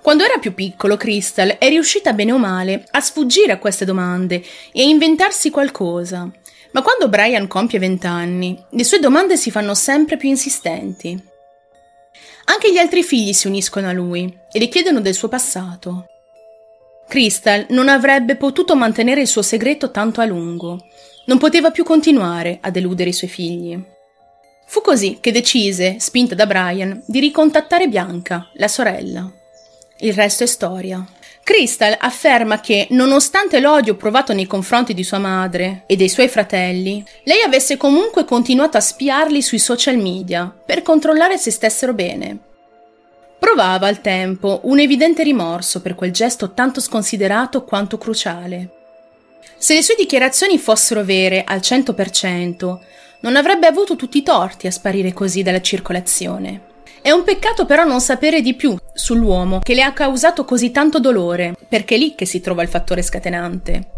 Quando 0.00 0.24
era 0.24 0.38
più 0.38 0.54
piccolo, 0.54 0.96
Crystal 0.96 1.58
è 1.58 1.68
riuscita 1.68 2.12
bene 2.12 2.32
o 2.32 2.38
male 2.38 2.86
a 2.90 3.00
sfuggire 3.00 3.52
a 3.52 3.58
queste 3.58 3.84
domande 3.84 4.42
e 4.72 4.82
a 4.82 4.86
inventarsi 4.86 5.50
qualcosa. 5.50 6.30
Ma 6.70 6.82
quando 6.82 7.08
Brian 7.08 7.46
compie 7.46 7.78
vent'anni, 7.78 8.62
le 8.70 8.84
sue 8.84 8.98
domande 8.98 9.36
si 9.36 9.50
fanno 9.50 9.74
sempre 9.74 10.16
più 10.16 10.28
insistenti. 10.28 11.20
Anche 12.44 12.72
gli 12.72 12.78
altri 12.78 13.02
figli 13.02 13.32
si 13.32 13.46
uniscono 13.46 13.88
a 13.88 13.92
lui 13.92 14.34
e 14.50 14.58
le 14.58 14.68
chiedono 14.68 15.00
del 15.00 15.14
suo 15.14 15.28
passato. 15.28 16.06
Crystal 17.08 17.66
non 17.70 17.88
avrebbe 17.88 18.36
potuto 18.36 18.76
mantenere 18.76 19.22
il 19.22 19.26
suo 19.26 19.42
segreto 19.42 19.90
tanto 19.90 20.20
a 20.20 20.26
lungo. 20.26 20.78
Non 21.26 21.38
poteva 21.38 21.70
più 21.70 21.84
continuare 21.84 22.58
a 22.60 22.70
deludere 22.70 23.10
i 23.10 23.14
suoi 23.14 23.30
figli. 23.30 23.82
Fu 24.66 24.82
così 24.82 25.18
che 25.20 25.32
decise, 25.32 25.96
spinta 25.98 26.34
da 26.34 26.46
Brian, 26.46 27.02
di 27.06 27.20
ricontattare 27.20 27.88
Bianca, 27.88 28.50
la 28.54 28.68
sorella. 28.68 29.30
Il 30.00 30.12
resto 30.12 30.44
è 30.44 30.46
storia. 30.46 31.04
Crystal 31.42 31.96
afferma 31.98 32.60
che, 32.60 32.86
nonostante 32.90 33.58
l'odio 33.58 33.96
provato 33.96 34.32
nei 34.32 34.46
confronti 34.46 34.94
di 34.94 35.02
sua 35.02 35.18
madre 35.18 35.84
e 35.86 35.96
dei 35.96 36.08
suoi 36.08 36.28
fratelli, 36.28 37.02
lei 37.24 37.42
avesse 37.42 37.76
comunque 37.76 38.24
continuato 38.24 38.76
a 38.76 38.80
spiarli 38.80 39.42
sui 39.42 39.58
social 39.58 39.96
media 39.96 40.54
per 40.64 40.82
controllare 40.82 41.36
se 41.38 41.50
stessero 41.50 41.94
bene. 41.94 42.38
Provava 43.38 43.86
al 43.86 44.00
tempo 44.00 44.60
un 44.64 44.78
evidente 44.78 45.22
rimorso 45.22 45.80
per 45.80 45.94
quel 45.94 46.12
gesto 46.12 46.52
tanto 46.52 46.80
sconsiderato 46.80 47.64
quanto 47.64 47.98
cruciale. 47.98 48.68
Se 49.56 49.74
le 49.74 49.82
sue 49.82 49.94
dichiarazioni 49.96 50.58
fossero 50.58 51.02
vere 51.02 51.42
al 51.44 51.58
100%, 51.58 52.78
non 53.20 53.34
avrebbe 53.34 53.66
avuto 53.66 53.96
tutti 53.96 54.18
i 54.18 54.22
torti 54.22 54.66
a 54.66 54.70
sparire 54.70 55.12
così 55.12 55.42
dalla 55.42 55.60
circolazione. 55.60 56.67
È 57.00 57.10
un 57.10 57.24
peccato 57.24 57.64
però 57.64 57.84
non 57.84 58.00
sapere 58.00 58.40
di 58.40 58.54
più 58.54 58.76
sull'uomo 58.92 59.60
che 59.60 59.74
le 59.74 59.82
ha 59.82 59.92
causato 59.92 60.44
così 60.44 60.70
tanto 60.70 60.98
dolore, 60.98 61.54
perché 61.68 61.94
è 61.94 61.98
lì 61.98 62.14
che 62.14 62.26
si 62.26 62.40
trova 62.40 62.62
il 62.62 62.68
fattore 62.68 63.02
scatenante. 63.02 63.90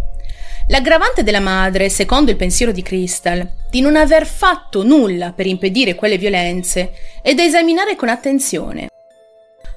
L'aggravante 0.69 1.25
della 1.25 1.41
madre, 1.41 1.89
secondo 1.89 2.31
il 2.31 2.37
pensiero 2.37 2.71
di 2.71 2.83
Crystal, 2.83 3.49
di 3.69 3.81
non 3.81 3.97
aver 3.97 4.27
fatto 4.27 4.85
nulla 4.85 5.33
per 5.33 5.47
impedire 5.47 5.95
quelle 5.97 6.19
violenze, 6.19 6.93
è 7.23 7.35
da 7.35 7.43
esaminare 7.43 7.97
con 7.97 8.09
attenzione. 8.09 8.89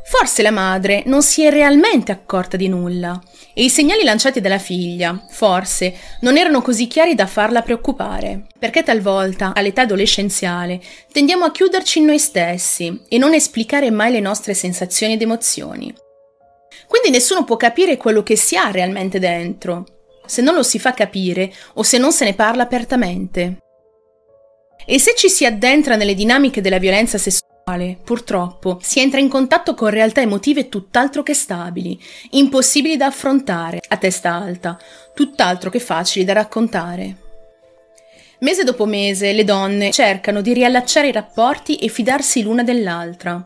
Forse 0.04 0.44
la 0.44 0.52
madre 0.52 1.02
non 1.06 1.24
si 1.24 1.44
è 1.44 1.50
realmente 1.50 2.12
accorta 2.12 2.58
di 2.58 2.68
nulla 2.68 3.20
e 3.54 3.64
i 3.64 3.70
segnali 3.70 4.04
lanciati 4.04 4.42
dalla 4.42 4.58
figlia, 4.58 5.26
forse, 5.30 5.94
non 6.22 6.38
erano 6.38 6.62
così 6.62 6.88
chiari 6.88 7.16
da 7.16 7.28
farla 7.28 7.62
preoccupare, 7.62 8.48
perché 8.58 8.84
talvolta, 8.84 9.54
all'età 9.54 9.82
adolescenziale, 9.82 10.82
tendiamo 11.12 11.46
a 11.46 11.52
chiuderci 11.52 12.00
in 12.00 12.06
noi 12.06 12.20
stessi 12.20 13.02
e 13.08 13.18
non 13.18 13.34
esplicare 13.34 13.92
mai 13.92 14.12
le 14.12 14.20
nostre 14.20 14.54
sensazioni 14.54 15.14
ed 15.14 15.22
emozioni. 15.22 15.94
Quindi 16.88 17.12
nessuno 17.12 17.44
può 17.44 17.56
capire 17.58 17.98
quello 17.98 18.24
che 18.24 18.36
si 18.36 18.56
ha 18.56 18.72
realmente 18.72 19.20
dentro, 19.20 19.86
se 20.26 20.42
non 20.42 20.56
lo 20.56 20.64
si 20.64 20.80
fa 20.80 20.94
capire 20.94 21.54
o 21.74 21.84
se 21.84 21.98
non 21.98 22.12
se 22.12 22.26
ne 22.26 22.34
parla 22.34 22.64
apertamente. 22.64 23.58
E 24.86 25.00
se 25.00 25.14
ci 25.16 25.30
si 25.30 25.46
addentra 25.46 25.96
nelle 25.96 26.14
dinamiche 26.14 26.62
della 26.62 26.78
violenza 26.78 27.18
sessuale, 27.18 27.53
Purtroppo 28.04 28.80
si 28.82 29.00
entra 29.00 29.20
in 29.20 29.30
contatto 29.30 29.74
con 29.74 29.90
realtà 29.90 30.22
emotive 30.22 30.68
tutt'altro 30.68 31.24
che 31.24 31.34
stabili, 31.34 31.98
impossibili 32.32 32.98
da 32.98 33.06
affrontare 33.06 33.80
a 33.88 33.98
testa 33.98 34.34
alta, 34.34 34.78
tutt'altro 35.14 35.70
che 35.70 35.80
facili 35.80 36.26
da 36.26 36.34
raccontare. 36.34 37.18
Mese 38.40 38.66
dopo 38.66 38.86
mese 38.86 39.32
le 39.32 39.46
donne 39.46 39.92
cercano 39.92 40.42
di 40.42 40.52
riallacciare 40.54 41.08
i 41.08 41.14
rapporti 41.14 41.78
e 41.78 41.88
fidarsi 41.88 42.44
l'una 42.44 42.64
dell'altra. 42.64 43.42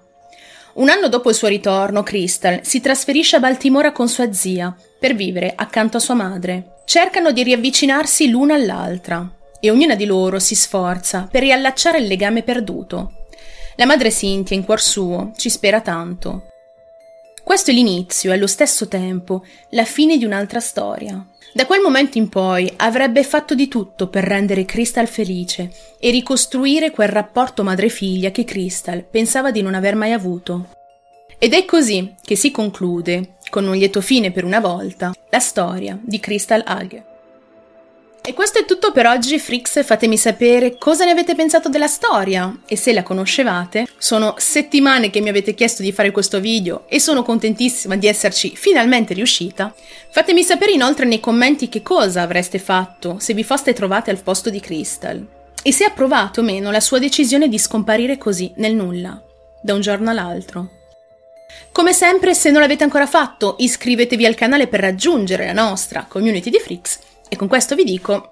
Un 0.73 0.89
anno 0.89 1.07
dopo 1.07 1.29
il 1.29 1.35
suo 1.35 1.47
ritorno, 1.47 2.01
Crystal 2.01 2.61
si 2.63 2.81
trasferisce 2.81 3.35
a 3.35 3.39
Baltimora 3.39 3.91
con 3.91 4.09
sua 4.09 4.33
zia 4.33 4.75
per 4.99 5.13
vivere 5.13 5.53
accanto 5.55 5.97
a 5.97 5.99
sua 5.99 6.15
madre. 6.15 6.81
Cercano 6.85 7.31
di 7.31 7.43
riavvicinarsi 7.43 8.29
l'una 8.29 8.55
all'altra 8.55 9.31
e 9.59 9.69
ognuna 9.69 9.95
di 9.95 10.05
loro 10.05 10.39
si 10.39 10.55
sforza 10.55 11.27
per 11.29 11.41
riallacciare 11.41 11.99
il 11.99 12.07
legame 12.07 12.41
perduto. 12.41 13.16
La 13.79 13.85
madre 13.85 14.09
Cynthia, 14.09 14.57
in 14.57 14.65
cuor 14.65 14.81
suo, 14.81 15.33
ci 15.35 15.51
spera 15.51 15.81
tanto. 15.81 16.47
Questo 17.43 17.69
è 17.69 17.73
l'inizio 17.75 18.31
e 18.31 18.33
allo 18.33 18.47
stesso 18.47 18.87
tempo 18.87 19.45
la 19.69 19.85
fine 19.85 20.17
di 20.17 20.25
un'altra 20.25 20.59
storia. 20.59 21.23
Da 21.53 21.67
quel 21.67 21.81
momento 21.81 22.17
in 22.17 22.27
poi 22.27 22.71
avrebbe 22.77 23.23
fatto 23.23 23.53
di 23.53 23.67
tutto 23.67 24.07
per 24.07 24.23
rendere 24.23 24.65
Crystal 24.65 25.07
felice 25.07 25.71
e 25.99 26.09
ricostruire 26.09 26.89
quel 26.89 27.09
rapporto 27.09 27.63
madre-figlia 27.63 28.31
che 28.31 28.45
Crystal 28.45 29.03
pensava 29.03 29.51
di 29.51 29.61
non 29.61 29.75
aver 29.75 29.95
mai 29.95 30.11
avuto. 30.11 30.69
Ed 31.37 31.53
è 31.53 31.63
così 31.63 32.15
che 32.19 32.35
si 32.35 32.49
conclude, 32.49 33.35
con 33.51 33.67
un 33.67 33.75
lieto 33.75 34.01
fine 34.01 34.31
per 34.31 34.43
una 34.43 34.59
volta, 34.59 35.13
la 35.29 35.39
storia 35.39 35.99
di 36.01 36.19
Crystal 36.19 36.63
Hug. 36.67 37.06
E 38.27 38.33
questo 38.33 38.59
è 38.59 38.65
tutto 38.65 38.91
per 38.91 39.07
oggi, 39.07 39.39
Frix. 39.39 39.85
Fatemi 39.85 40.17
sapere 40.17 40.77
cosa 40.77 41.05
ne 41.05 41.11
avete 41.11 41.33
pensato 41.33 41.69
della 41.69 41.87
storia 41.87 42.59
e 42.67 42.75
se 42.75 42.91
la 42.91 43.01
conoscevate. 43.01 43.87
Sono 43.97 44.35
settimane 44.37 45.09
che 45.09 45.21
mi 45.21 45.29
avete 45.29 45.53
chiesto 45.53 45.81
di 45.81 45.93
fare 45.93 46.11
questo 46.11 46.41
video 46.41 46.83
e 46.89 46.99
sono 46.99 47.23
contentissima 47.23 47.95
di 47.95 48.05
esserci 48.05 48.53
finalmente 48.53 49.13
riuscita. 49.13 49.73
Fatemi 50.09 50.43
sapere 50.43 50.73
inoltre 50.73 51.05
nei 51.05 51.21
commenti 51.21 51.69
che 51.69 51.81
cosa 51.81 52.21
avreste 52.21 52.59
fatto 52.59 53.15
se 53.17 53.33
vi 53.33 53.45
foste 53.45 53.71
trovate 53.71 54.11
al 54.11 54.21
posto 54.21 54.49
di 54.49 54.59
Crystal 54.59 55.25
e 55.63 55.71
se 55.71 55.85
approvate 55.85 56.41
o 56.41 56.43
meno 56.43 56.69
la 56.69 56.81
sua 56.81 56.99
decisione 56.99 57.47
di 57.47 57.57
scomparire 57.57 58.17
così 58.17 58.51
nel 58.57 58.75
nulla, 58.75 59.23
da 59.61 59.73
un 59.73 59.79
giorno 59.79 60.09
all'altro. 60.09 60.71
Come 61.71 61.93
sempre, 61.93 62.33
se 62.33 62.51
non 62.51 62.59
l'avete 62.59 62.83
ancora 62.83 63.07
fatto, 63.07 63.55
iscrivetevi 63.57 64.25
al 64.25 64.35
canale 64.35 64.67
per 64.67 64.81
raggiungere 64.81 65.45
la 65.45 65.53
nostra 65.53 66.05
community 66.09 66.49
di 66.49 66.59
Freaks 66.59 66.99
e 67.29 67.35
con 67.35 67.47
questo 67.47 67.75
vi 67.75 67.83
dico 67.83 68.31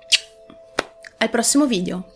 al 1.17 1.29
prossimo 1.29 1.65
video. 1.65 2.14